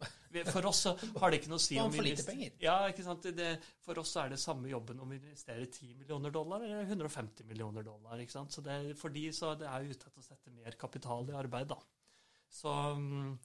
[0.52, 2.58] for oss har det ikke noe å si om vi investerer?
[2.64, 3.30] Ja, ikke sant?
[3.36, 3.52] Det,
[3.86, 7.86] for oss er det samme jobben om vi investerer 10 millioner dollar eller 150 millioner
[7.88, 8.20] dollar.
[8.20, 8.56] ikke sant?
[8.56, 11.72] Så det, for de så det er ute etter å sette mer kapital i arbeid.
[11.76, 11.80] da.
[12.60, 12.76] Så...
[12.98, 13.40] Um,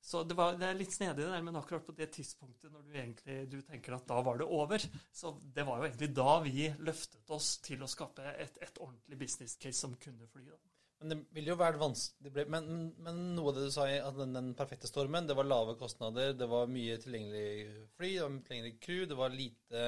[0.00, 2.86] så det, var, det, er litt snedig, det der, men akkurat på det tidspunktet når
[2.86, 4.82] du egentlig du tenker at da var det over,
[5.12, 9.20] så det var jo egentlig da vi løftet oss til å skape et, et ordentlig
[9.20, 10.46] business case som kunne fly.
[10.48, 10.58] da.
[11.00, 14.00] Men det ville jo vært vanskelig men, men, men, noe av det du sa i
[14.18, 18.34] den, den, perfekte stormen, det var lave kostnader, det var mye tilgjengelig fly, det var
[18.34, 19.84] mye tilgjengelig crew, det var lite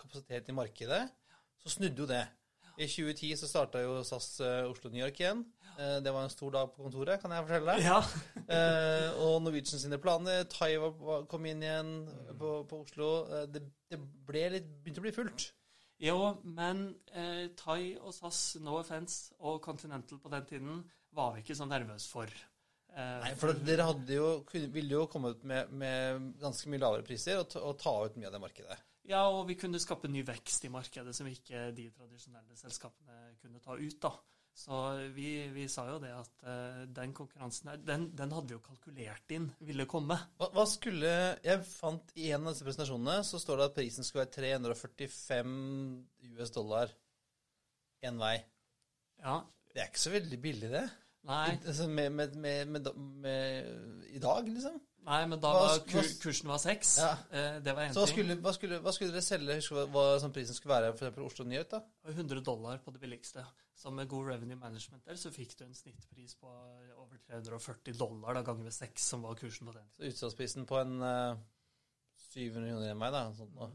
[0.00, 1.02] kapasitet i markedet.
[1.58, 2.24] Så snudde jo det.
[2.78, 5.42] I 2010 så starta jo SAS uh, Oslo-New York igjen.
[5.78, 7.86] Uh, det var en stor dag på kontoret, kan jeg fortelle deg.
[7.86, 8.00] Ja.
[8.56, 10.42] eh, og Norwegian sine planer.
[10.50, 10.72] Thai
[11.30, 11.94] kom inn igjen
[12.40, 13.12] på, på Oslo.
[13.46, 14.02] det, det
[14.56, 15.52] litt, begynte å bli fullt.
[15.98, 21.42] Jo, men eh, Thai og SAS, no offense, og Continental på den tiden var vi
[21.42, 22.34] ikke så nervøse for.
[22.94, 24.28] Eh, Nei, for dere jo,
[24.70, 28.36] ville jo kommet med, med ganske mye lavere priser og, og ta ut mye av
[28.36, 28.78] det markedet.
[29.08, 33.62] Ja, og vi kunne skape ny vekst i markedet som ikke de tradisjonelle selskapene kunne
[33.64, 33.98] ta ut.
[34.04, 34.12] da.
[34.58, 34.74] Så
[35.14, 38.62] vi, vi sa jo det at uh, den konkurransen her, den, den, hadde vi jo
[38.64, 40.16] kalkulert inn ville komme.
[40.40, 41.12] Hva, hva, skulle
[41.44, 45.52] Jeg fant i en av disse presentasjonene så står det at prisen skulle være 345
[46.32, 46.90] US dollar
[48.02, 48.34] én vei.
[49.22, 49.38] Ja.
[49.70, 50.84] Det er ikke så veldig billig, det.
[51.28, 51.46] Nei.
[51.60, 52.90] Altså med, med, med,
[53.22, 53.72] med,
[54.10, 54.78] I dag, liksom?
[55.06, 56.96] Nei, men da var kur, kursen var seks.
[57.00, 57.12] Ja.
[57.30, 58.10] Eh, det var én ting.
[58.10, 59.56] skulle, hva, skulle, hva skulle dere selge?
[59.60, 61.70] Husker du hva, hva sånn prisen skulle være for Oslo Nyhet?
[61.72, 61.80] da?
[62.12, 63.44] 100 dollar på det billigste.
[63.78, 66.50] Så med god revenue management der, så fikk du en snittpris på
[66.98, 69.86] over 340 dollar da ganger ved seks, som var kursen på den.
[69.94, 71.38] Så Utsalgsprisen på en uh,
[72.32, 73.22] 700 kroner enn meg, da.
[73.38, 73.70] Sånn, da.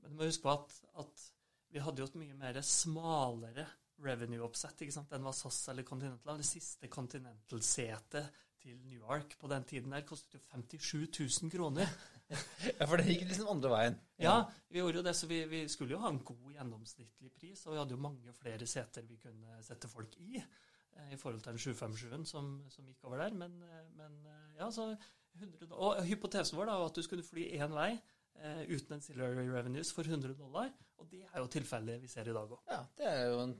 [0.00, 1.26] Men du må huske på at, at
[1.74, 3.66] vi hadde jo et mye mer smalere
[4.00, 4.86] revenue-oppsett.
[4.86, 5.10] ikke sant?
[5.10, 6.38] Den var SAS eller Continental.
[6.40, 8.30] Det siste Continental-setet
[8.62, 11.90] til Newark på den tiden der kostet jo 57 000 kroner.
[12.30, 13.94] Ja, for det gikk liksom andre veien.
[14.22, 14.34] Ja,
[14.70, 17.72] vi gjorde jo det, så vi, vi skulle jo ha en god gjennomsnittlig pris, og
[17.74, 21.56] vi hadde jo mange flere seter vi kunne sette folk i, eh, i forhold til
[21.56, 23.34] den 757-en som, som gikk over der.
[23.34, 24.92] Men, eh, men eh, ja, så
[25.40, 27.96] 100, Og hypotesen vår da, var at du skulle fly én vei
[28.40, 32.30] Uh, uten en Silver Revenues for 100 dollar, og det er jo tilfellet vi ser
[32.30, 32.62] i dag òg.
[32.70, 33.52] Ja, det er jo en,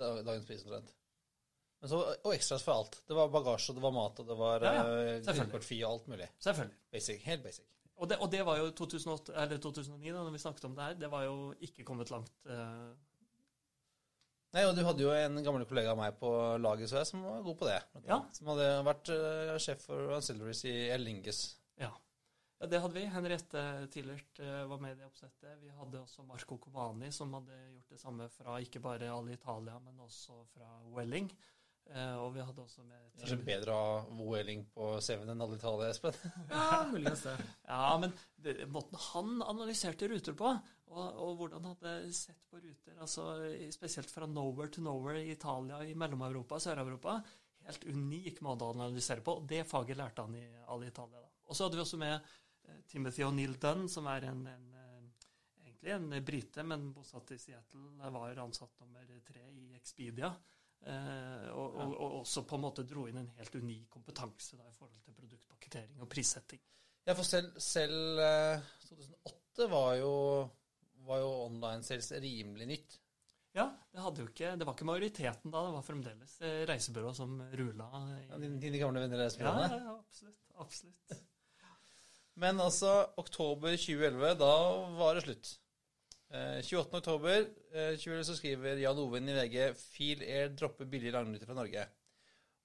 [0.00, 0.90] dag, dagens pris omtrent.
[1.84, 3.00] Så, og ekstras for alt.
[3.06, 6.06] Det var bagasje, og det var mat, og det var Ja, ja, ja, og alt
[6.08, 6.28] mulig.
[6.40, 6.78] Selvfølgelig.
[6.90, 7.66] Basic, helt basic.
[7.96, 10.84] Og det, og det var jo 2008, eller 2009, da når vi snakket om det
[10.84, 10.96] her.
[11.00, 12.32] Det var jo ikke kommet langt.
[12.44, 12.90] Eh,
[14.56, 16.30] Nei, og du hadde jo en gammel kollega av meg på
[16.62, 17.78] laget så jeg, som var god på det.
[18.08, 18.22] Ja.
[18.32, 21.40] Som hadde vært uh, sjef for Ancillaries i Ellinges.
[21.82, 21.90] ja.
[22.62, 23.04] ja, det hadde vi.
[23.12, 25.58] Henriette Tillert uh, var med i det oppsettet.
[25.60, 29.76] Vi hadde også Marco Covani, som hadde gjort det samme fra ikke bare Alle Italia,
[29.84, 31.28] men også fra Welling.
[31.94, 35.58] Eh, og vi hadde også med Kanskje bedre å ha Woeling på CV-en enn alle
[35.58, 36.16] Italia, Espen.
[36.50, 37.36] Ja, muligens det.
[37.68, 40.50] Ja, men det, måten han analyserte ruter på,
[40.90, 43.28] og, og hvordan han hadde sett på ruter, altså
[43.74, 47.20] spesielt fra nowhere to nowhere i Italia, i Mellom-Europa, Sør-Europa,
[47.66, 49.38] helt unik måte å analysere på.
[49.40, 51.22] og Det faget lærte han i alle Italia.
[51.22, 51.30] da.
[51.46, 55.30] Og så hadde vi også med eh, Timothy O'Neill Dunn, som er en, en eh,
[55.62, 60.34] egentlig en brite, men bosatt i Seattle, var ansatt nummer tre i Expedia.
[60.86, 64.66] Eh, og, og, og også på en måte dro inn en helt unik kompetanse da,
[64.68, 66.60] i forhold til produktpakketering og prissetting.
[67.06, 70.12] Ja, for selv, selv eh, 2008 var jo,
[71.08, 72.98] var jo online sales rimelig nytt.
[73.56, 77.86] Ja, det, ikke, det var ikke majoriteten da, det var fremdeles eh, reisebyrå som rula.
[78.18, 79.68] i- Ja, dine, dine gamle venner i reisebyråene?
[79.72, 80.42] Ja, ja, absolutt.
[80.60, 81.22] absolutt.
[82.36, 84.50] Men altså, oktober 2011, da
[84.98, 85.54] var det slutt.
[86.34, 86.98] Eh, 28.
[86.98, 91.58] oktober eh, 2011 så skriver Jan Oven i VG Feel Air dropper billige langruter fra
[91.58, 91.86] Norge.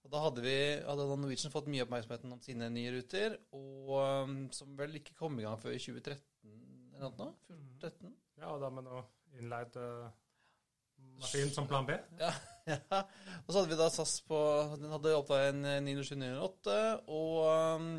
[0.01, 4.39] Og Da hadde, vi, hadde Norwegian fått mye oppmerksomhet om sine nye ruter, og um,
[4.55, 6.21] som vel ikke kom i gang før i 2013
[7.01, 7.35] eller noe?
[7.81, 8.15] 14-13?
[8.41, 9.03] Ja, og da med noe
[9.37, 10.09] innleid eh,
[11.21, 11.95] maskin som plan B.
[12.21, 12.33] Ja,
[12.71, 13.01] ja.
[13.45, 14.39] Og så hadde vi da SAS på
[14.81, 16.77] Den hadde oppdaget en eh, 907-908,
[17.13, 17.37] og
[17.77, 17.91] um,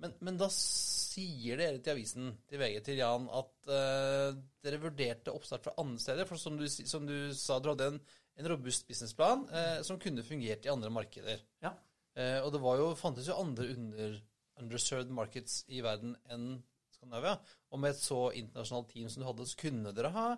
[0.00, 5.34] men, men da sier dere til avisen, til VG, til Jan, at uh, dere vurderte
[5.34, 6.28] oppstart fra andre steder.
[6.28, 8.00] For som du, som du sa, du hadde en,
[8.40, 11.44] en robust businessplan uh, som kunne fungert i andre markeder.
[11.64, 11.74] Ja.
[12.16, 14.16] Uh, og det var jo, fantes jo andre under,
[14.62, 16.48] underserved markets i verden enn
[16.96, 17.36] Skandinavia.
[17.70, 20.28] Og med et så internasjonalt team som du hadde, så kunne dere ha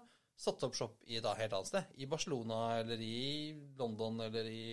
[0.42, 1.96] satt opp shop i et helt annet sted.
[2.02, 4.64] I Barcelona eller i London eller i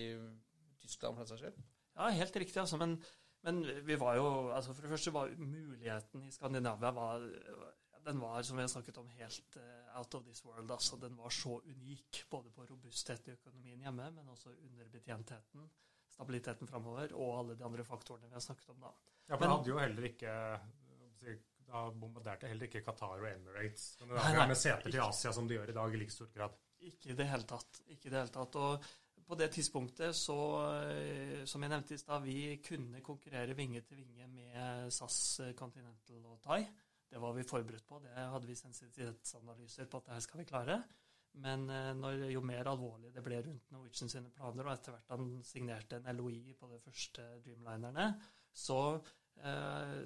[0.81, 1.65] Tyskland, for den saks skyld.
[1.99, 2.79] Ja, helt riktig, altså.
[2.79, 2.95] Men,
[3.43, 7.23] men vi var jo altså For det første var muligheten i Skandinavia var,
[8.05, 10.71] Den var, som vi har snakket om, helt eh, out of this world.
[10.71, 15.69] altså Den var så unik, både på robusthet i økonomien hjemme, men også underbetjentheten,
[16.09, 18.91] stabiliteten framover, og alle de andre faktorene vi har snakket om da.
[19.27, 20.33] Ja, for Men- hadde jo heller ikke
[21.69, 25.53] Da bombarderte heller ikke Qatar og Emirates Nei, nei, med seter til Asia som de
[25.53, 26.55] gjør i dag, i like stor grad.
[26.81, 27.81] Ikke i det hele tatt.
[27.91, 28.55] Ikke i det hele tatt.
[28.55, 28.87] Og
[29.29, 30.37] på det tidspunktet så,
[30.89, 35.53] eh, som jeg nevnte i stad, vi kunne konkurrere vinge til vinge med SAS, eh,
[35.53, 36.63] Continental og Thai.
[37.09, 37.99] Det var vi forberedt på.
[38.01, 40.79] Det hadde vi sensitivitetsanalyser på at det her skal vi klare.
[41.45, 45.13] Men eh, når, jo mer alvorlig det ble rundt Norwegian sine planer, og etter hvert
[45.13, 48.09] han signerte en LOI på de første Dreamlinerne,
[48.49, 48.81] så,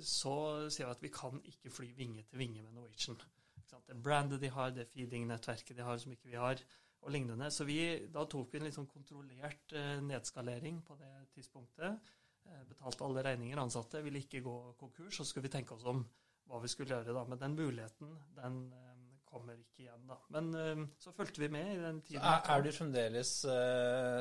[0.03, 0.33] så
[0.69, 3.17] sier vi at vi kan ikke fly vinge til vinge med Norwegian.
[3.87, 6.59] Det brandet de har, det feeding-nettverket de har som ikke vi har,
[7.03, 7.49] og lignende.
[7.51, 7.79] Så vi,
[8.11, 12.11] da tok vi en litt sånn kontrollert eh, nedskalering på det tidspunktet.
[12.47, 15.19] Eh, betalte alle regninger, ansatte, ville ikke gå konkurs.
[15.19, 16.03] Så skulle vi tenke oss om
[16.49, 17.25] hva vi skulle gjøre da.
[17.29, 18.93] Men den muligheten, den eh,
[19.27, 20.19] kommer ikke igjen da.
[20.35, 22.21] Men så fulgte vi med i den tiden.
[22.21, 23.31] Er, er du fremdeles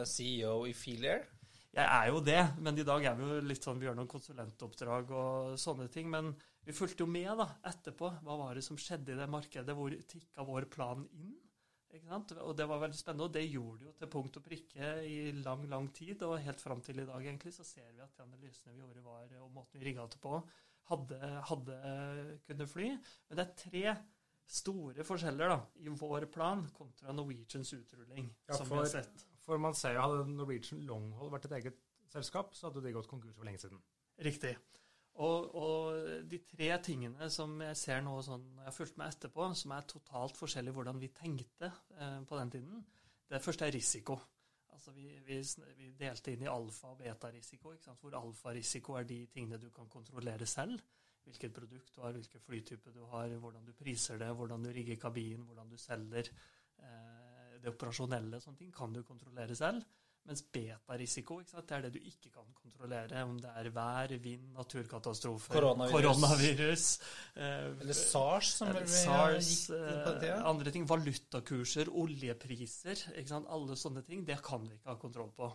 [0.09, 1.27] CEO i Feelair?
[1.73, 4.09] Jeg er jo det, men i dag er vi jo litt sånn, vi gjør noen
[4.11, 6.11] konsulentoppdrag og sånne ting.
[6.13, 6.35] Men
[6.67, 8.11] vi fulgte jo med da, etterpå.
[8.25, 9.77] Hva var det som skjedde i det markedet?
[9.77, 11.33] Hvor tikka vår plan inn?
[11.93, 15.17] Og det var veldig spennende, og det gjorde det jo til punkt og prikke i
[15.43, 16.23] lang, lang tid.
[16.25, 19.05] Og helt fram til i dag egentlig, så ser vi at de analysene vi gjorde
[19.05, 20.39] var, og måten vi rigga det på,
[20.89, 21.19] hadde,
[21.51, 21.77] hadde
[22.49, 22.89] kunnet fly.
[23.29, 23.97] Men det er tre
[24.53, 29.27] store forskjeller da, i vår plan kontra Norwegians utrulling, Ja, som for- vi har sett.
[29.43, 31.79] For man ser jo, hadde Norwegian Longhold vært et eget
[32.13, 33.81] selskap, så hadde de gått konkurs for lenge siden.
[34.23, 34.57] Riktig.
[35.21, 39.49] Og, og de tre tingene som jeg ser nå sånn, jeg har fulgt med etterpå,
[39.59, 42.85] som er totalt forskjellig hvordan vi tenkte eh, på den tiden,
[43.33, 44.17] det første er risiko.
[44.73, 45.37] Altså vi, vi,
[45.77, 50.49] vi delte inn i alfa- og beta-risiko, hvor alfa-risiko er de tingene du kan kontrollere
[50.49, 50.81] selv.
[51.23, 54.99] Hvilket produkt du har, hvilken flytype du har, hvordan du priser det, hvordan du rigger
[55.05, 56.33] kabinen, hvordan du selger.
[56.83, 59.85] Eh, det operasjonelle sånne ting kan du kontrollere selv.
[60.29, 63.25] Mens beta-risiko det er det du ikke kan kontrollere.
[63.27, 65.97] Om det er vær, vind, naturkatastrofer, Koronavirus.
[65.97, 66.85] koronavirus
[67.35, 73.03] eh, Eller SARS, som eller SARS, eh, andre ting, valutakurser, oljepriser,
[73.43, 75.51] alle sånne ting, det kan vi ikke ha kontroll på.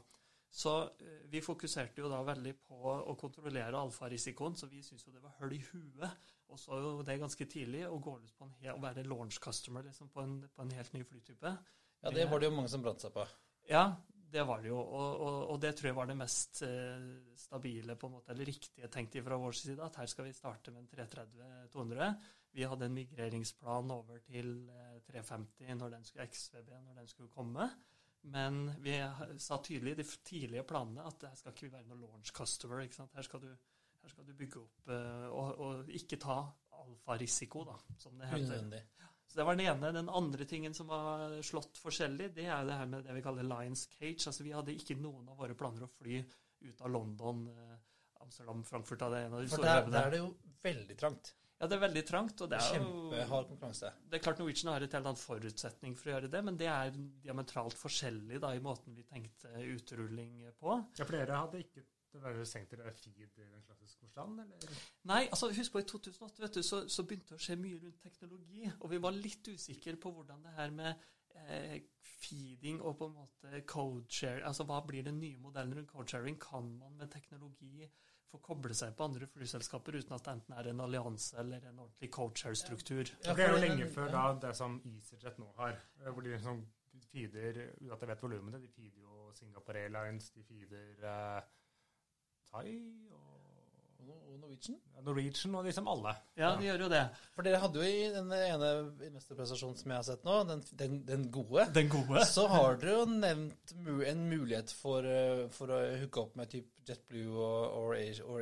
[0.51, 5.15] Så eh, vi fokuserte jo da veldig på å kontrollere alfarisikoen, så vi syntes jo
[5.15, 6.35] det var høl i huet.
[6.51, 9.39] Og så jo det ganske tidlig å gå ut på en hel, å være launch
[9.43, 11.55] customer liksom, på, en, på en helt ny flytype.
[12.03, 13.25] Ja, det var det jo mange som brant seg på.
[13.67, 13.89] Ja,
[14.31, 14.77] det var det jo.
[14.79, 17.05] Og, og, og det tror jeg var det mest eh,
[17.39, 20.73] stabile, på en måte, eller riktige tenkt fra vår side, at her skal vi starte
[20.75, 20.89] med en
[21.71, 22.09] 330-200.
[22.57, 27.33] Vi hadde en migreringsplan over til eh, 350 når den skulle, XVB når den skulle
[27.33, 27.69] komme.
[28.27, 28.97] Men vi
[29.39, 32.83] sa tydelig i de tidlige planene at her skal ikke vi være noe launch customer.
[32.83, 33.13] ikke sant?
[33.15, 33.51] Her skal du,
[34.01, 36.41] her skal du bygge opp eh, og, og ikke ta
[36.77, 38.43] alfarisiko, da, som det heter.
[38.43, 38.81] Unødvendig.
[39.37, 39.91] Så Det var den ene.
[39.93, 43.45] Den andre tingen som var slått forskjellig, det er det her med det vi kaller
[43.45, 44.23] Lions Cage.
[44.31, 46.23] Altså Vi hadde ikke noen av våre planer å fly
[46.65, 47.75] ut av London, eh,
[48.23, 50.31] Amsterdam, Frankfurt av det ene av de For store der, der er det jo
[50.63, 51.35] veldig trangt.
[51.59, 52.41] Ja, det er veldig trangt.
[52.41, 52.79] og det er.
[52.79, 53.93] Kjempehard konkurranse.
[54.09, 56.71] Det er klart Norwegian har et helt annet forutsetning for å gjøre det, men det
[56.73, 60.81] er diametralt forskjellig da i måten vi tenkte utrulling på.
[60.97, 64.79] Ja, Flere hadde ikke det var jo senkt til feed i den klassiske forstand, eller?
[65.11, 67.79] Nei, altså husk på i 2008 vet du, så, så begynte det å skje mye
[67.83, 71.77] rundt teknologi, og vi var litt usikre på hvordan det her med eh,
[72.17, 76.39] feeding og på en måte codeshare, altså hva blir den nye modellen rundt codesharing?
[76.41, 77.89] Kan man med teknologi
[78.27, 81.83] få koble seg på andre flyselskaper uten at det enten er en allianse eller en
[81.85, 83.13] ordentlig codeshare-struktur?
[83.23, 86.33] Ja, det er jo lenge før da det som EasyJet nå har, eh, hvor de
[86.35, 86.65] liksom
[87.07, 91.41] feeder, uten at jeg vet volumene, de feeder jo Singapore Airlines, de feeder eh,
[92.51, 92.77] Thai
[93.11, 93.23] og
[94.07, 94.77] Og Norwegian.
[94.95, 96.13] ja, Norwegian og liksom alle.
[96.39, 97.01] Ja, de gjør jo det.
[97.35, 98.69] For dere hadde jo i den ene
[99.15, 102.23] mesterprestasjonen som jeg har sett nå, den, den, den gode, Den gode.
[102.25, 106.49] så har dere jo nevnt mu en mulighet for, eh, for å hooke opp med
[106.53, 108.41] typ JetBlue og, og, Air- og.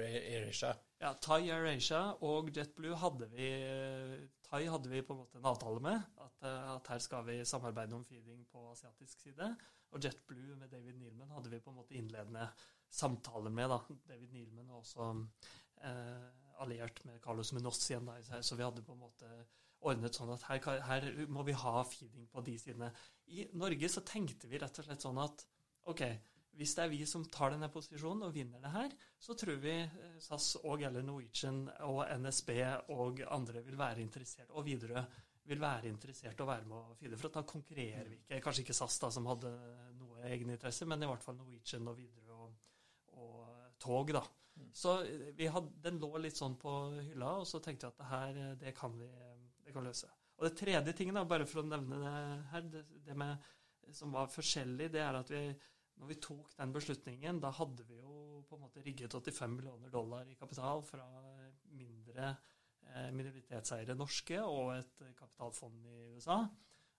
[1.02, 3.50] Ja, Thai Air Asia og JetBlue hadde vi
[4.56, 6.04] Thai hadde vi på en måte en avtale med.
[6.24, 9.50] At, eh, at her skal vi samarbeide om feeding på asiatisk side.
[9.92, 12.48] Og JetBlue med David Nealman hadde vi på en måte innledende
[12.88, 13.68] samtaler med.
[13.74, 13.80] da.
[14.08, 15.10] David Nealman var også
[15.84, 16.30] eh,
[16.64, 18.08] alliert med Carlos Munoz igjen.
[18.08, 19.34] da, Så vi hadde på en måte
[19.86, 22.94] ordnet sånn at her, her må vi ha feeding på de sidene.
[23.28, 25.44] I Norge så tenkte vi rett og slett sånn at
[25.92, 26.06] ok,
[26.56, 29.76] hvis det er vi som tar denne posisjonen og vinner det her, så tror vi
[29.84, 32.52] eh, SAS og eller Norwegian og NSB
[32.96, 35.06] og andre vil være interessert, og Widerøe
[35.46, 37.20] vil være interessert og være med å fylle.
[37.20, 38.42] For at da konkurrerer vi ikke.
[38.42, 39.52] Kanskje ikke SAS, da, som hadde
[40.00, 42.56] noe egeninteresse, men i hvert fall Norwegian og Widerøe og,
[43.22, 44.24] og tog, da.
[44.76, 48.02] Så eh, vi hadde, den lå litt sånn på hylla, og så tenkte jeg at
[48.02, 49.12] det her, eh, det kan vi
[49.66, 50.10] det kan løse.
[50.38, 52.18] Og det tredje tingen, da, bare for å nevne det
[52.52, 53.48] her, det, det med,
[53.96, 55.42] som var forskjellig, det er at vi
[56.00, 59.92] når vi tok den beslutningen, da hadde vi jo på en måte rigget 85 millioner
[59.94, 61.06] dollar i kapital fra
[61.76, 62.30] mindre
[62.92, 66.42] eh, minoritetseiere norske og et kapitalfond i USA.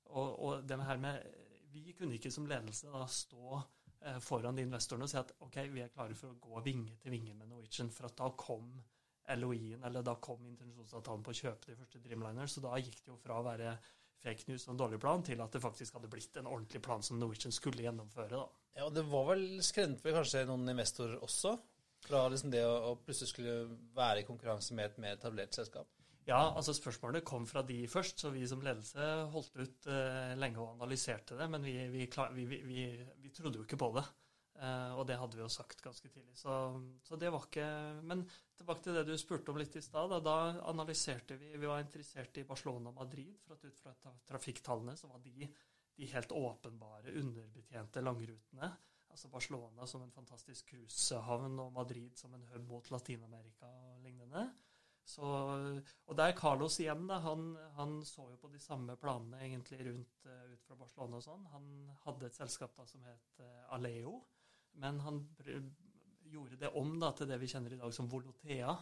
[0.07, 1.43] Og, og det her med
[1.77, 5.59] Vi kunne ikke som ledelse da stå eh, foran de investorene og si at ok,
[5.75, 8.71] vi er klare for å gå vinge til vinge med Norwegian, for at da kom
[9.37, 13.13] LOI-en, eller da kom intensjonsavtalen på å kjøpe de første Dreamliner, så da gikk det
[13.13, 13.75] jo fra å være
[14.23, 17.03] fake news og en dårlig plan, til at det faktisk hadde blitt en ordentlig plan
[17.05, 18.39] som Norwegian skulle gjennomføre.
[18.39, 18.66] da.
[18.77, 21.57] Ja, det var vel skremte vel kanskje noen investorer også?
[22.07, 23.55] Fra liksom det å, plutselig skulle
[23.97, 25.89] være i konkurranse med et mer etablert selskap?
[26.27, 30.59] Ja, altså spørsmålene kom fra de først, så vi som ledelse holdt ut eh, lenge
[30.59, 34.03] og analyserte det, men vi, vi, klar, vi, vi, trodde jo ikke på det.
[34.59, 36.35] Eh, og det hadde vi jo sagt ganske tidlig.
[36.39, 36.57] Så,
[37.07, 37.67] så det var ikke
[38.09, 38.25] Men
[38.59, 40.11] tilbake til det du spurte om litt i stad.
[40.13, 43.95] Da, da analyserte vi Vi var interessert i Barcelona og Madrid, for at ut fra
[44.03, 45.47] tra- trafikktallene så var de
[45.97, 48.71] de helt åpenbare underbetjente langrutene.
[49.11, 54.45] Altså Barcelona som en fantastisk cruisehavn og Madrid som en hub mot Latin-Amerika og lignende.
[55.07, 55.23] Så,
[56.07, 60.27] og der Carlos igjen, da, han, han så jo på de samme planene egentlig rundt
[60.27, 61.45] eh, ut fra Barcelona og sånn.
[61.53, 61.69] Han
[62.03, 64.19] hadde et selskap da som het eh, Aleo,
[64.83, 65.23] men han
[66.27, 68.75] gjorde det om da til det vi kjenner i dag som Volotea.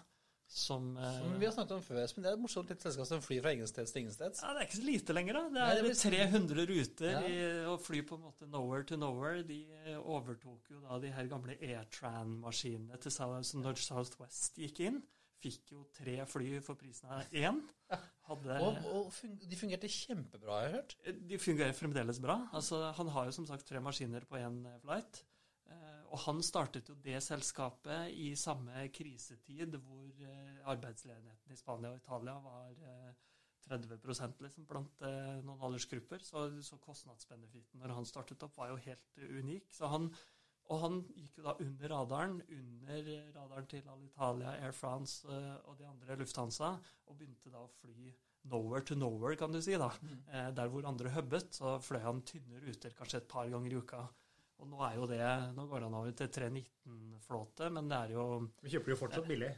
[0.47, 2.23] Som, eh, Som vi har snakket om før, Espen.
[2.23, 4.43] Det er et morsomt litt selskap som flyr fra ingensteds til ingensteds.
[4.43, 5.43] ja, Det er ikke så lite lenger, da.
[5.49, 7.21] Det Nei, er det blir- 300 ruter Ja.
[7.27, 9.43] i, å fly på en måte nowhere to nowhere.
[9.47, 15.03] De eh, overtok jo da de her gamle Airtran-maskinene til South, når Southwest gikk inn.
[15.45, 17.59] fikk jo tre fly for prisen av én.
[18.27, 19.13] Hadde, Og, og
[19.51, 20.95] de fungerte kjempebra, har jeg hørt.
[21.29, 22.49] de fungerer fremdeles bra.
[22.55, 25.23] Altså, han har jo som sagt tre maskiner på én flight.
[26.15, 31.91] Eh, og han startet jo det selskapet i samme krisetid hvor eh, arbeidsledigheten i Spania
[31.91, 33.15] og Italia var eh,
[33.69, 33.99] 30
[34.45, 36.23] liksom, blant eh, noen aldersgrupper.
[36.23, 39.73] Så, så kostnadsbenefiten når han startet opp, var jo helt eh, unik.
[39.75, 40.11] Så han,
[40.71, 45.79] og han gikk jo da under radaren, under radaren til Alitalia, Air France eh, og
[45.81, 46.77] de andre Lufthansa,
[47.09, 48.13] og begynte da å fly
[48.53, 49.75] nowhere to nowhere, kan du si.
[49.81, 49.91] da.
[50.31, 53.81] Eh, der hvor andre hubbet, så fløy han tynne ruter kanskje et par ganger i
[53.81, 54.05] uka.
[54.63, 55.23] Og nå er jo det,
[55.57, 58.27] nå går han over til 319-flåte, men det er jo
[58.63, 59.51] Vi kjøper jo fortsatt billig.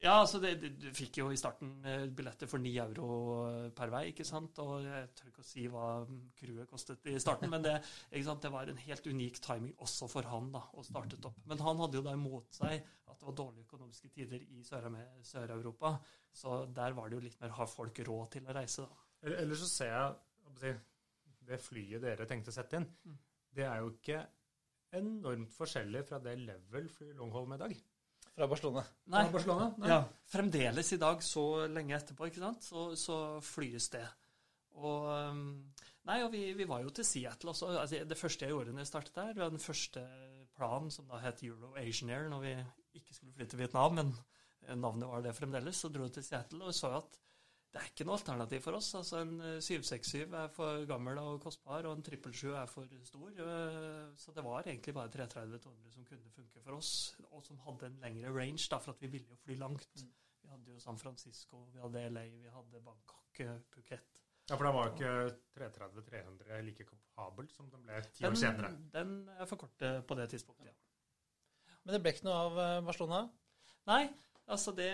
[0.00, 3.08] ja, altså det, du, fikk jo i starten eh, billetter for 9 euro
[3.48, 4.60] eh, per vei, ikke sant?
[4.62, 5.88] Og jeg tør ikke å si hva
[6.38, 7.74] crewet kostet i starten, men det,
[8.14, 11.42] det var en helt unik timing også for han da, å startet opp.
[11.50, 15.96] Men han hadde jo da imot seg at det var dårlige økonomiske tider i Sør-Europa,
[16.32, 19.06] så der var det jo litt mer har folk råd til å reise, da.
[19.26, 20.78] Eller, så ser jeg,
[21.50, 22.86] det flyet dere tenkte å sette inn,
[23.56, 24.20] det er jo ikke
[24.98, 27.76] enormt forskjellig fra det level flyr Longholm i dag.
[28.30, 28.82] Fra Barcelona.
[29.10, 29.68] Nei, Fra Barcelona?
[29.78, 29.90] Nei.
[29.90, 30.00] Ja,
[30.32, 34.06] fremdeles i dag, så lenge etterpå, ikke sant, så, så flyes det.
[34.80, 35.40] Og, um,
[36.08, 37.72] nei, og vi, vi var jo til Seattle også.
[37.82, 40.04] Altså, det første jeg gjorde når jeg startet der, var den første
[40.56, 42.54] planen som da het Euro Asian Air, når vi
[43.00, 44.14] ikke skulle flytte til Vietnam, men
[44.80, 47.18] navnet var det fremdeles, så dro jeg til Seattle og så at
[47.70, 48.88] det er ikke noe alternativ for oss.
[48.98, 53.28] Altså En eh, 767 er for gammel og kostbar, og en 777 er for stor.
[53.30, 56.92] eh, Så det var egentlig bare 330-200 som kunne funke for oss,
[57.30, 59.86] og som hadde en lengre range, da, for at vi ville jo fly langt.
[60.42, 64.02] Vi hadde jo San Francisco, vi hadde LA, vi hadde Bangkok, eh, Phuket.
[64.50, 68.72] Ja, for da var jo ikke 330-300 like kapabel som den ble ti år senere.
[68.90, 71.76] den er for kort eh, på det tidspunktet, ja.
[71.84, 73.20] Men det ble ikke noe av eh, Barcelona.
[73.86, 74.02] Nei,
[74.50, 74.90] altså det,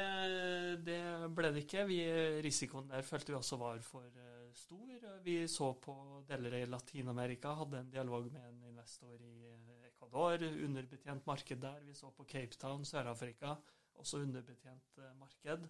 [0.87, 1.01] det
[1.37, 1.85] ble det ikke.
[1.89, 1.99] Vi,
[2.45, 5.07] risikoen der følte vi også var for eh, stor.
[5.25, 5.95] Vi så på
[6.29, 11.81] deler i Latin-Amerika, hadde en dialog med en investor i eh, Ecuador, underbetjent marked der.
[11.87, 13.57] Vi så på Cape Town, Sør-Afrika,
[13.97, 15.67] også underbetjent eh, marked.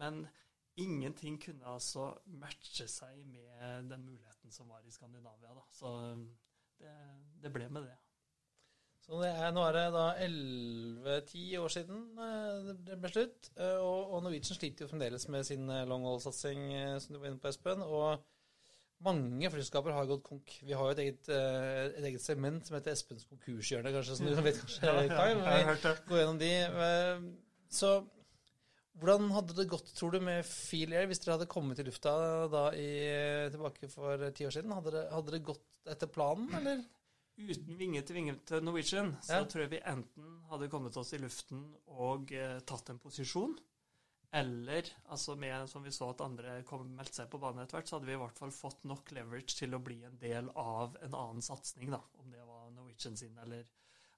[0.00, 0.26] Men
[0.80, 5.54] ingenting kunne altså matche seg med den muligheten som var i Skandinavia.
[5.56, 5.66] Da.
[5.74, 5.90] Så
[6.80, 6.94] det,
[7.42, 7.98] det ble med det.
[9.10, 13.48] Så er, nå er det da 11-10 år siden eh, det ble slutt.
[13.58, 17.18] eh, Og, og Norwegian sliter jo fremdeles med sin eh, long haul-satsing, eh, som du
[17.18, 17.82] var inne på, Espen.
[17.82, 18.22] Og
[19.02, 20.54] mange flyselskaper har gått konk.
[20.62, 24.34] Vi har jo et eget, et eget segment som heter Espens konkurshjørne, kanskje, som du
[24.44, 25.28] vet kanskje, Kai.
[25.34, 26.50] men vi- går gjennom de.
[27.72, 27.94] Så
[29.00, 32.12] hvordan hadde det gått, tror du, med Feel Air hvis dere hadde kommet i lufta
[32.52, 32.90] da i,
[33.54, 34.74] tilbake for ti år siden?
[34.76, 36.82] Hadde det, hadde det gått etter planen, eller?
[37.48, 39.44] Uten vinge til vinge til Norwegian, så Ja.
[39.48, 43.56] tror jeg vi enten hadde kommet oss i luften og eh, tatt en posisjon,
[44.32, 47.88] eller altså med, som vi så at andre kom meldte seg på banen etter hvert,
[47.90, 50.96] så hadde vi i hvert fall fått nok leverage til å bli en del av
[51.02, 53.64] en annen satsing, da, om det var Norwegian sin eller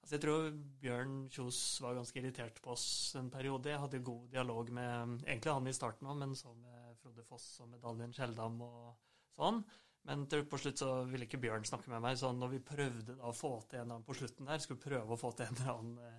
[0.03, 0.49] Altså Jeg tror
[0.81, 3.69] Bjørn Kjos var ganske irritert på oss en periode.
[3.71, 7.45] Jeg hadde god dialog med egentlig han i starten òg, men så med Frode Foss
[7.63, 8.97] og med Daniel Skjeldam og
[9.31, 9.61] sånn.
[10.09, 12.17] Men til på slutt så ville ikke Bjørn snakke med meg.
[12.19, 15.15] Så når vi prøvde å få til en eller annen på slutten der, skulle prøve
[15.15, 16.17] å få til en eller annen eh,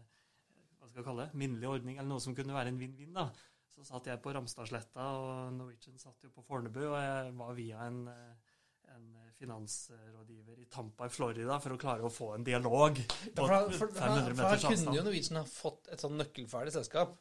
[0.78, 3.28] hva skal jeg kalle det, minnelig ordning, eller noe som kunne være en vinn-vinn, da.
[3.74, 7.87] Så satt jeg på Ramstadsletta, og Norwegian satt jo på Fornebu, og jeg var via
[7.89, 8.57] en, eh,
[8.95, 13.61] en finansrådgiver i Tampa i Florida for å klare å få en dialog på Ja,
[13.66, 15.07] for, for, for, 500 for her kunne jo.
[15.09, 17.16] Norwegian ha fått et sånn nøkkelferdig selskap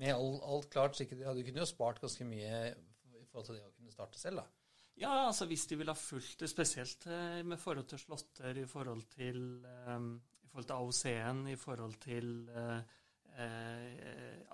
[0.00, 0.96] med alt, alt klart.
[0.96, 4.20] Sikkert, ja, Du kunne jo spart ganske mye i forhold til det å kunne starte
[4.20, 4.55] selv, da.
[4.96, 8.66] Ja, altså hvis de ville ha fulgt det spesielt eh, med forhold til slåtter, i
[8.68, 9.96] forhold til, eh,
[10.40, 12.94] i forhold til AOC-en, i forhold til eh,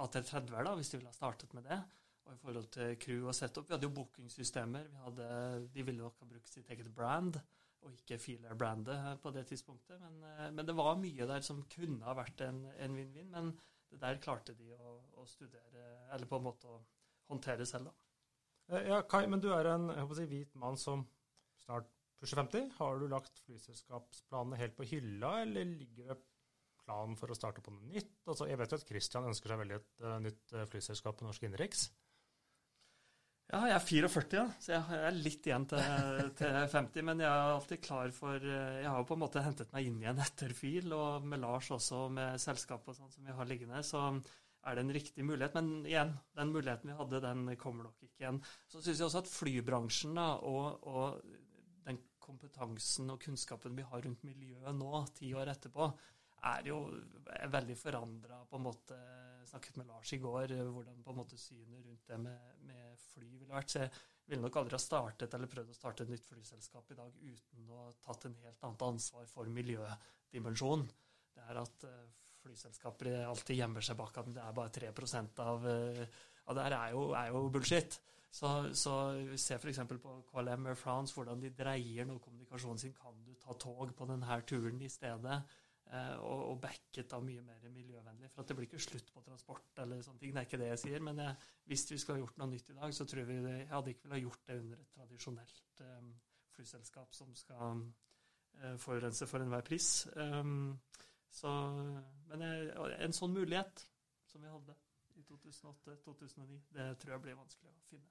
[0.02, 1.78] AT30-er, da, hvis de ville ha startet med det,
[2.26, 3.68] og i forhold til crew og setup.
[3.68, 4.90] Vi hadde jo bookingsystemer.
[4.90, 5.28] Vi hadde,
[5.74, 7.38] de ville nok ha brukt sitt eget brand,
[7.82, 9.98] og ikke Feeler-brandet på det tidspunktet.
[10.02, 12.64] Men, uh, men det var mye der som kunne ha vært en
[12.94, 13.50] vinn-vinn, men
[13.90, 16.78] det der klarte de å, å studere, eller på en måte å
[17.30, 18.01] håndtere selv, da.
[18.72, 21.04] Eh, Ja, Kai, men du er en si, hvit mann som
[21.64, 21.88] snart
[22.20, 22.70] pusher 50.
[22.78, 26.20] Har du lagt flyselskapsplanene helt på hylla, eller ligger det
[26.82, 28.14] plan for å starte på noe nytt?
[28.26, 31.28] Altså, jeg vet jo at Christian ønsker seg veldig et uh, nytt eh, flyselskap på
[31.28, 31.90] norsk innenriks.
[33.52, 35.82] Ja, jeg er 44, ja, så jeg er litt igjen til,
[36.38, 37.04] til 50.
[37.04, 39.98] Men jeg er alltid klar for Jeg har jo på en måte hentet meg inn
[40.00, 43.82] igjen etter fil, og med Lars også, med selskapet og sånn som vi har liggende,
[43.84, 44.06] så
[44.62, 45.56] er det en riktig mulighet.
[45.58, 48.40] Men igjen, den muligheten vi hadde, den kommer nok ikke igjen.
[48.70, 54.04] Så syns jeg også at flybransjen da, og, og den kompetansen og kunnskapen vi har
[54.06, 55.90] rundt miljøet nå, ti år etterpå,
[56.42, 56.78] er jo
[57.30, 58.96] er veldig forandra på en måte
[59.46, 63.28] snakket med Lars i går hvordan på en måte synet rundt det med, med fly
[63.28, 63.70] ville vært.
[63.70, 63.92] Så jeg
[64.30, 67.70] ville nok aldri ha startet eller prøvd å starte et nytt flyselskap i dag uten
[67.70, 70.90] å ha tatt en helt annet ansvar for miljødimensjonen.
[71.32, 72.10] Det er at eh,
[72.42, 74.90] flyselskaper alltid gjemmer seg bak at det er bare 3
[75.44, 77.98] av, eh, av det her er jo, er jo bullshit.
[78.32, 78.92] Så, så
[79.36, 79.82] se f.eks.
[80.00, 82.94] på KLM Air France, hvordan de dreier noe kommunikasjonen sin.
[82.96, 85.42] Kan du ta tog på denne turen i stedet?
[85.92, 88.30] Eh, og, og backet av mye mer miljøvennlig.
[88.32, 90.32] For at det blir ikke slutt på transport eller sånne ting.
[90.32, 91.04] Det er ikke det jeg sier.
[91.04, 93.58] Men jeg, hvis vi skulle ha gjort noe nytt i dag, så tror vi det,
[93.58, 96.08] jeg hadde ikke ville ha gjort det under et tradisjonelt um,
[96.56, 97.84] flyselskap som skal
[98.80, 99.90] forurense for enhver pris.
[100.16, 100.78] Um,
[101.32, 101.50] så,
[102.30, 103.86] men en sånn mulighet
[104.28, 104.76] som vi hadde
[105.18, 108.10] i 2008-2009, det tror jeg blir vanskelig å finne.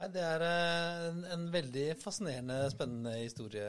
[0.00, 3.66] Nei, Det er eh, en, en, veldig fascinerende, spennende historie,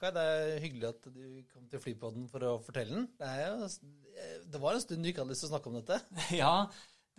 [0.00, 0.10] Kai.
[0.16, 3.08] Det er hyggelig at du kom til Flypodden for å fortelle den.
[3.20, 3.68] Det, jo,
[4.48, 6.00] det, var en stund du ikke hadde lyst til å snakke om dette.
[6.40, 6.54] Ja,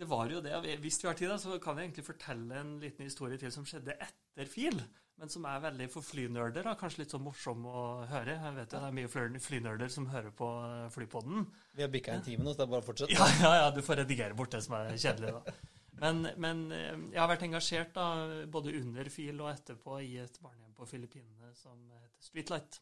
[0.00, 0.56] det var jo det.
[0.82, 3.66] Hvis vi har tid, da, så kan vi egentlig fortelle en liten historie til som
[3.68, 4.82] skjedde etter FIL,
[5.20, 6.64] men som er veldig for flynerder.
[6.64, 6.72] Da.
[6.80, 8.38] Kanskje litt sånn morsom å høre.
[8.38, 11.42] Jeg vet jo det er mye flynerder som hører på eh, Flypodden.
[11.76, 13.16] Vi har bikka en time nå, så det er bare å fortsette.
[13.18, 15.58] Ja, ja, ja, du får redigere bort det som er kjedelig, da.
[16.00, 18.06] Men, men, eh, jeg har vært engasjert da,
[18.48, 22.80] både under FIL og etterpå i et barnehjem på Filippinene som heter Streetlight.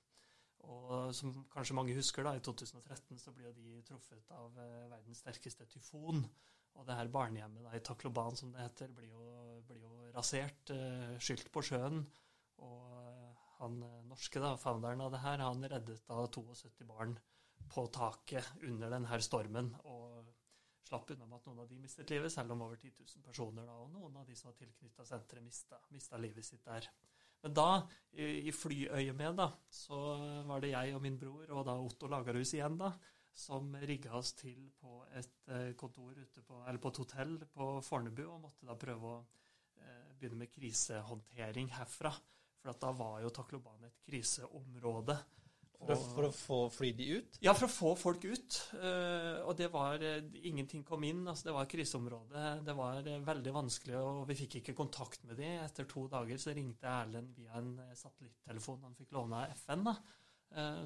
[0.68, 5.24] Og som kanskje mange husker, da, i 2013 så ble de truffet av eh, verdens
[5.24, 6.22] sterkeste tyfon.
[6.78, 9.26] Og det her barnehjemmet da, i Takloban, som det heter, blir jo,
[9.66, 10.70] blir jo rasert,
[11.18, 12.04] skylt på sjøen.
[12.64, 17.16] Og han norske, da, founderen av det her, han reddet da 72 barn
[17.68, 19.74] på taket under denne stormen.
[19.84, 20.08] og
[20.88, 23.66] slapp unna med at noen av de mistet livet, selv om over 10 000 personer
[23.68, 26.88] da, og noen av de som var tilknytta senteret, mista, mista, livet sitt der.
[27.44, 27.68] Men da,
[28.16, 29.98] i, i flyøyemed, da, så
[30.48, 32.92] var det jeg og min bror, og da Otto Lagerhus igjen, da,
[33.38, 37.68] som rigga oss til på et eh, kontor ute på, eller på et hotell på
[37.86, 42.16] Fornebu, og måtte da prøve å eh, begynne med krisehåndtering herfra.
[42.68, 45.16] For da var jo Takloban et kriseområde.
[45.78, 47.36] For å, for å, få fly de ut?
[47.44, 48.56] Ja, for å få folk ut.
[48.74, 50.18] Uh, og det var uh,
[50.50, 51.22] Ingenting kom inn.
[51.30, 52.46] altså Det var kriseområde.
[52.66, 55.52] Det var uh, veldig vanskelig, og vi fikk ikke kontakt med de.
[55.62, 59.86] Etter to dager så ringte Erlend via en satellittelefon han fikk låne av FN.
[59.86, 59.98] da.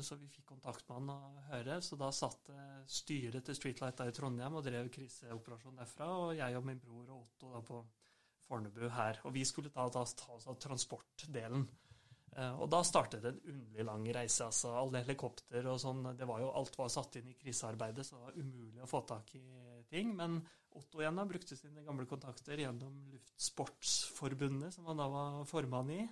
[0.02, 1.76] Så vi fikk kontakt med han og høre.
[1.86, 2.50] Så da satt
[2.90, 6.08] styret til Streetlight da i Trondheim og drev kriseoperasjon derfra.
[6.18, 7.78] Og jeg og min bror og Otto da på
[8.48, 9.14] Fornebu her.
[9.26, 11.62] Og vi skulle da, da ta oss av transportdelen.
[12.32, 14.44] Eh, og da startet en underlig lang reise.
[14.46, 18.12] altså Alle helikopter og sånn, det var jo, alt var satt inn i krisearbeidet, så
[18.16, 19.44] det var umulig å få tak i
[19.92, 20.08] ting.
[20.18, 20.30] Men
[20.72, 26.02] Otto igjen da brukte sine gamle kontakter gjennom Luftsportsforbundet, som han da var formann i,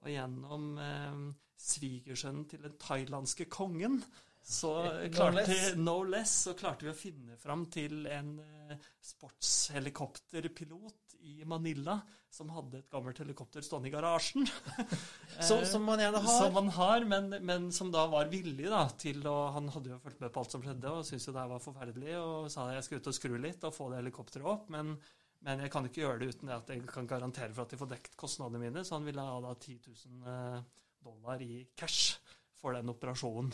[0.00, 1.18] og gjennom eh,
[1.60, 4.00] svigersønnen til den thailandske kongen.
[4.40, 4.72] Så
[5.12, 5.76] klarte, no less.
[5.76, 11.98] no less, så klarte vi å finne fram til en eh, sportshelikopterpilot i Manila
[12.30, 14.46] som hadde et gammelt helikopter stående i garasjen.
[15.48, 16.36] som, som, man gjerne har.
[16.38, 20.02] Som man har, men, men som da var villig da, til å Han hadde jo
[20.02, 22.86] fulgt med på alt som skjedde og syntes jo det var forferdelig og sa jeg
[22.86, 24.70] skal ut og skru litt og få det helikopteret opp.
[24.74, 24.94] men
[25.40, 27.88] men jeg kan ikke gjøre det uten at jeg kan garantere for at de får
[27.94, 28.82] dekket kostnadene mine.
[28.84, 30.58] Så han ville ha da 10 000 eh,
[31.00, 32.18] dollar i cash
[32.60, 33.48] for den operasjonen.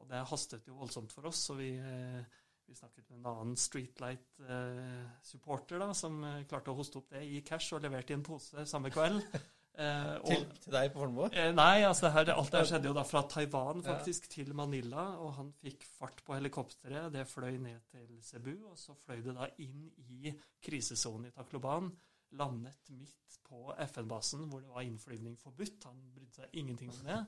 [0.00, 3.56] Og det hastet jo voldsomt for oss, så vi eh, vi snakket med en annen
[3.56, 8.26] Streetlight-supporter eh, som eh, klarte å hoste opp det i cash og leverte i en
[8.26, 9.20] pose samme kveld.
[9.76, 11.26] Eh, og, til, til, deg på Fornebu?
[11.36, 14.30] Eh, nei, altså her, alt det skjedde jo da fra Taiwan faktisk ja.
[14.38, 15.20] til Manila.
[15.20, 17.12] Og han fikk fart på helikopteret.
[17.12, 20.32] Det fløy ned til Cebu, og så fløy det da inn i
[20.64, 21.92] krisesonen i Takloban.
[22.40, 25.84] Landet midt på FN-basen hvor det var innflyvning forbudt.
[25.90, 27.20] Han brydde seg ingenting om det.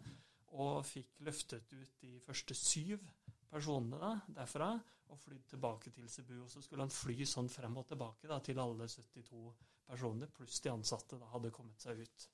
[0.57, 2.97] Og fikk løftet ut de første syv
[3.51, 4.73] personene derfra
[5.09, 6.37] og flydd tilbake til Cebu.
[6.45, 9.43] Og så skulle han fly sånn frem og tilbake da, til alle 72
[9.89, 12.29] personene, pluss de ansatte da hadde kommet seg ut.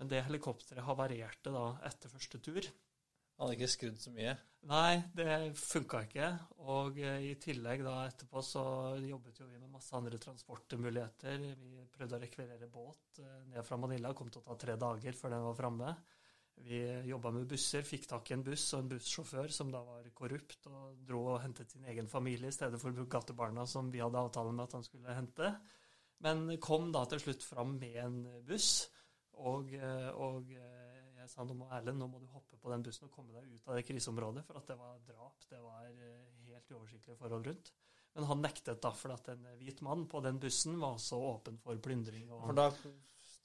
[0.00, 2.68] Men det helikopteret havarerte da etter første tur.
[3.40, 4.34] Han hadde ikke skrudd så mye?
[4.68, 6.26] Nei, det funka ikke.
[6.68, 8.64] Og eh, i tillegg da etterpå så
[9.00, 11.46] jobbet jo vi med masse andre transportmuligheter.
[11.56, 14.12] Vi prøvde å rekvirere båt eh, ned fra Manila.
[14.12, 15.94] Kom til å ta tre dager før den var framme.
[16.64, 20.06] Vi jobba med busser, fikk tak i en buss og en bussjåfør som da var
[20.16, 24.20] korrupt, og dro og hentet sin egen familie i stedet for gatebarna som vi hadde
[24.20, 25.52] avtale med at han skulle hente.
[26.20, 28.90] Men kom da til slutt fram med en buss,
[29.40, 29.72] og,
[30.20, 33.32] og jeg sa nå må Erlend, nå må du hoppe på den bussen og komme
[33.36, 37.48] deg ut av det kriseområdet, for at det var drap, det var helt uoversiktlige forhold
[37.48, 37.72] rundt.
[38.14, 41.60] Men han nektet da, for at en hvit mann på den bussen var også åpen
[41.62, 42.28] for plyndring.
[42.28, 42.70] for da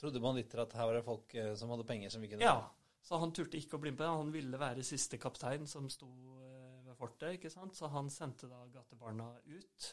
[0.01, 2.43] trodde man litt at her var det folk eh, som hadde penger som vi kunne
[2.47, 2.57] Ja,
[3.05, 4.07] så han turte ikke å bli med.
[4.07, 6.09] Han ville være siste kaptein som sto
[6.41, 7.77] eh, ved fortet, ikke sant?
[7.77, 9.91] så han sendte da gatebarna ut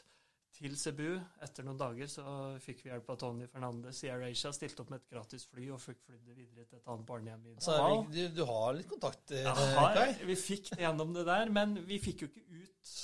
[0.53, 1.19] til Cebu.
[1.45, 2.23] Etter noen dager så
[2.63, 5.81] fikk vi hjelp av Tony Fernandes i AirAsia, stilte opp med et gratis fly og
[5.81, 8.89] fikk flydd det videre til et annet barnehjem i Så Altså, du, du har litt
[8.89, 12.97] kontakt, eh, Ja, vi fikk det gjennom det der, men vi fikk jo ikke ut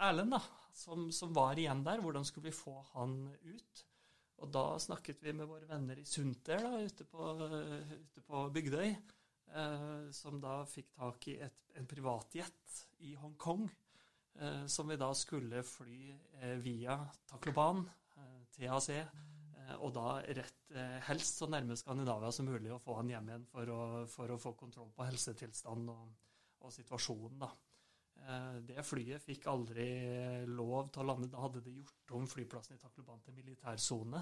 [0.00, 0.40] Erlend, da,
[0.72, 2.00] som, som var igjen der.
[2.00, 3.86] Hvordan skulle vi få han ut?
[4.40, 8.94] Og da snakket vi med våre venner i Sunter da, ute på, ute på Bygdøy,
[9.54, 13.66] eh, som da fikk tak i et, en privatjet i Hongkong,
[14.40, 16.10] eh, som vi da skulle fly
[16.40, 16.98] eh, via
[17.30, 17.84] Takloban,
[18.16, 22.98] eh, TAC, eh, og da rett eh, helst så nærme Skandinavia som mulig, og få
[23.00, 26.14] han hjem igjen for å, for å få kontroll på helsetilstand og,
[26.60, 27.42] og situasjonen.
[27.46, 27.52] da.
[28.60, 29.84] Det flyet fikk aldri
[30.44, 31.30] lov til å lande.
[31.32, 34.20] Da hadde de gjort om flyplassen i Takloban til militærsone.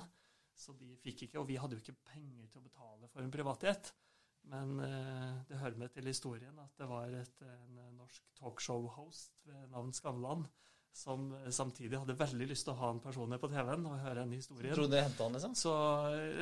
[0.55, 3.35] Så de fikk ikke, og vi hadde jo ikke penger til å betale for en
[3.35, 3.91] privatjet.
[4.49, 9.69] Men eh, det hører med til historien at det var et, en norsk talkshow-host ved
[9.75, 10.47] navn Skavlan
[10.99, 13.99] som eh, samtidig hadde veldig lyst til å ha en person med på TV-en og
[14.03, 14.73] høre en historie.
[14.75, 15.59] Tror du det hentet han, liksom?
[15.59, 15.75] Så,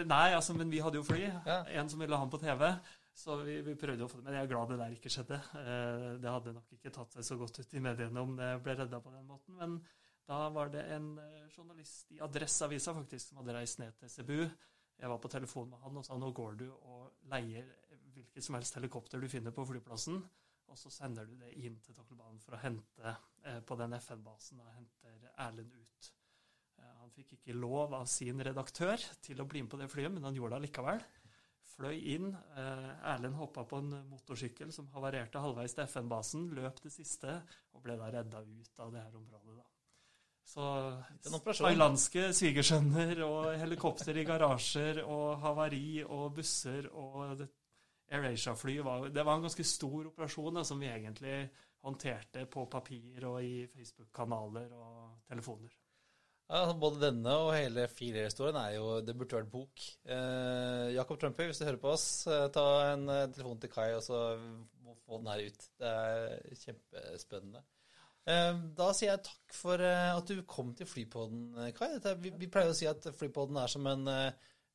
[0.06, 1.24] nei, altså, men vi hadde jo fly.
[1.26, 1.58] Ja.
[1.80, 2.70] En som ville ha han på TV.
[3.16, 5.38] Så vi, vi prøvde å få det, men jeg er glad det der ikke skjedde.
[5.62, 8.74] Eh, det hadde nok ikke tatt seg så godt ut i mediene om det ble
[8.76, 9.56] redda på den måten.
[9.56, 9.78] Men
[10.28, 14.36] da var det en eh, journalist i Adresseavisa faktisk som hadde reist ned til Cebu.
[14.96, 17.72] Jeg var på telefon med han og sa nå går du og leier
[18.16, 20.20] hvilket som helst helikopter du finner på flyplassen,
[20.66, 23.12] og så sender du det inn til Tacloban for å hente
[23.44, 26.08] eh, på den FN-basen og henter Erlend ut.
[26.80, 30.10] Eh, Han fikk ikke lov av sin redaktør til å bli med på det flyet,
[30.16, 31.04] men han gjorde det allikevel.
[31.76, 32.32] Fløy inn.
[32.32, 37.38] eh, Erlend hoppa på en motorsykkel som havarerte halvveis til FN-basen, løp det siste
[37.76, 39.56] og ble da redda ut av det her området.
[39.60, 39.66] da.
[40.46, 40.64] Så
[41.58, 47.42] thailandske svigersønner og helikopter i garasjer og havari og busser og
[48.10, 51.48] AirAsia-fly var, Det var en ganske stor operasjon da, som vi egentlig
[51.86, 55.74] håndterte på papir og i Facebook-kanaler og telefoner.
[56.46, 59.86] Ja, altså, både denne og hele Filer-historien er jo Det burde vært bok.
[60.06, 63.88] Eh, Jakob Trumper, hvis du hører på oss, eh, ta en eh, telefon til Kai,
[63.96, 64.20] og så
[64.84, 65.66] må få den her ut.
[65.80, 67.64] Det er kjempespennende.
[68.30, 71.90] Eh, da sier jeg takk for at du kom til Flypodden, Kai.
[72.22, 74.06] Vi, pleier å si at Flypodden er som en,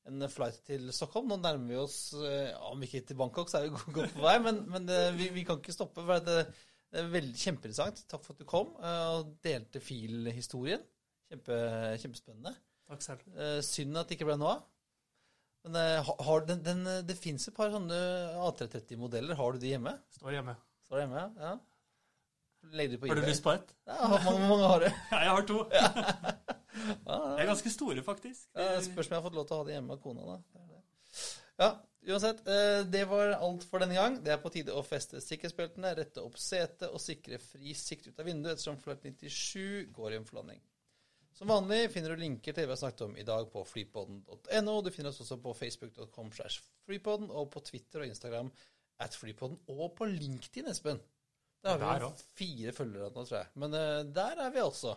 [0.10, 1.30] en flight til Stockholm.
[1.30, 4.36] Nå nærmer vi oss eh, Om ikke til Bangkok, så er vi godt på vei,
[4.44, 6.04] men, men eh, vi, vi kan ikke stoppe.
[6.08, 6.46] for det,
[6.92, 8.04] det er veldig kjempeinteressant.
[8.12, 10.84] Takk for at du kom eh, og delte filhistorien.
[11.32, 11.58] Kjempe,
[12.02, 12.56] kjempespennende.
[12.92, 13.28] Takk selv.
[13.64, 14.68] Synd at det ikke ble noe av.
[15.62, 17.96] Men har den, den, det fins et par sånne
[18.42, 19.38] A330-modeller.
[19.38, 19.94] Har du de hjemme?
[20.18, 20.56] Står hjemme.
[20.90, 21.28] Står hjemme?
[21.38, 21.54] Ja.
[22.74, 23.72] Legger du på Har du lyst på et?
[23.88, 24.92] Ja, mange, mange har det.
[25.14, 25.62] Ja, jeg har to.
[26.74, 28.48] Ja, De er ganske store, faktisk.
[28.88, 30.38] Spørs om jeg har fått lov til å ha det hjemme av kona, da.
[30.56, 30.82] Det det.
[31.62, 31.70] Ja,
[32.08, 32.40] uansett.
[32.48, 34.18] eh, Det var alt for denne gang.
[34.24, 38.20] Det er på tide å feste sikkerhetsbeltene, rette opp setet og sikre fri sikt ut
[38.20, 40.62] av vinduet ettersom flight 97 går i en forlanding
[41.38, 44.82] Som vanlig finner du linker til det vi har snakket om i dag på flypodden.no.
[44.82, 48.52] Du finner oss også på facebook.com slash flypodden og på Twitter og Instagram
[49.02, 51.00] at flypodden og på LinkedIn, Espen.
[51.64, 53.48] Der har vi Der fire følgere nå, tror jeg.
[53.56, 54.96] Men uh, der er vi altså.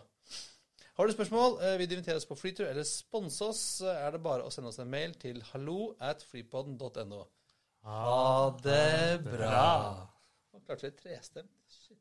[0.95, 4.21] Har du spørsmål, eh, vil du invitere oss på flytur eller sponse oss, er det
[4.23, 7.25] bare å sende oss en mail til hallo at flypodden.no.
[7.83, 10.07] Ha det bra.
[10.53, 11.51] Og klarte vi trestemt.
[11.67, 11.99] Shit.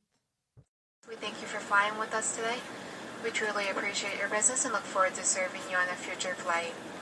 [1.09, 2.59] We thank you for flying with us today.
[3.25, 6.94] We truly appreciate your business and look forward to serving you on a future flight.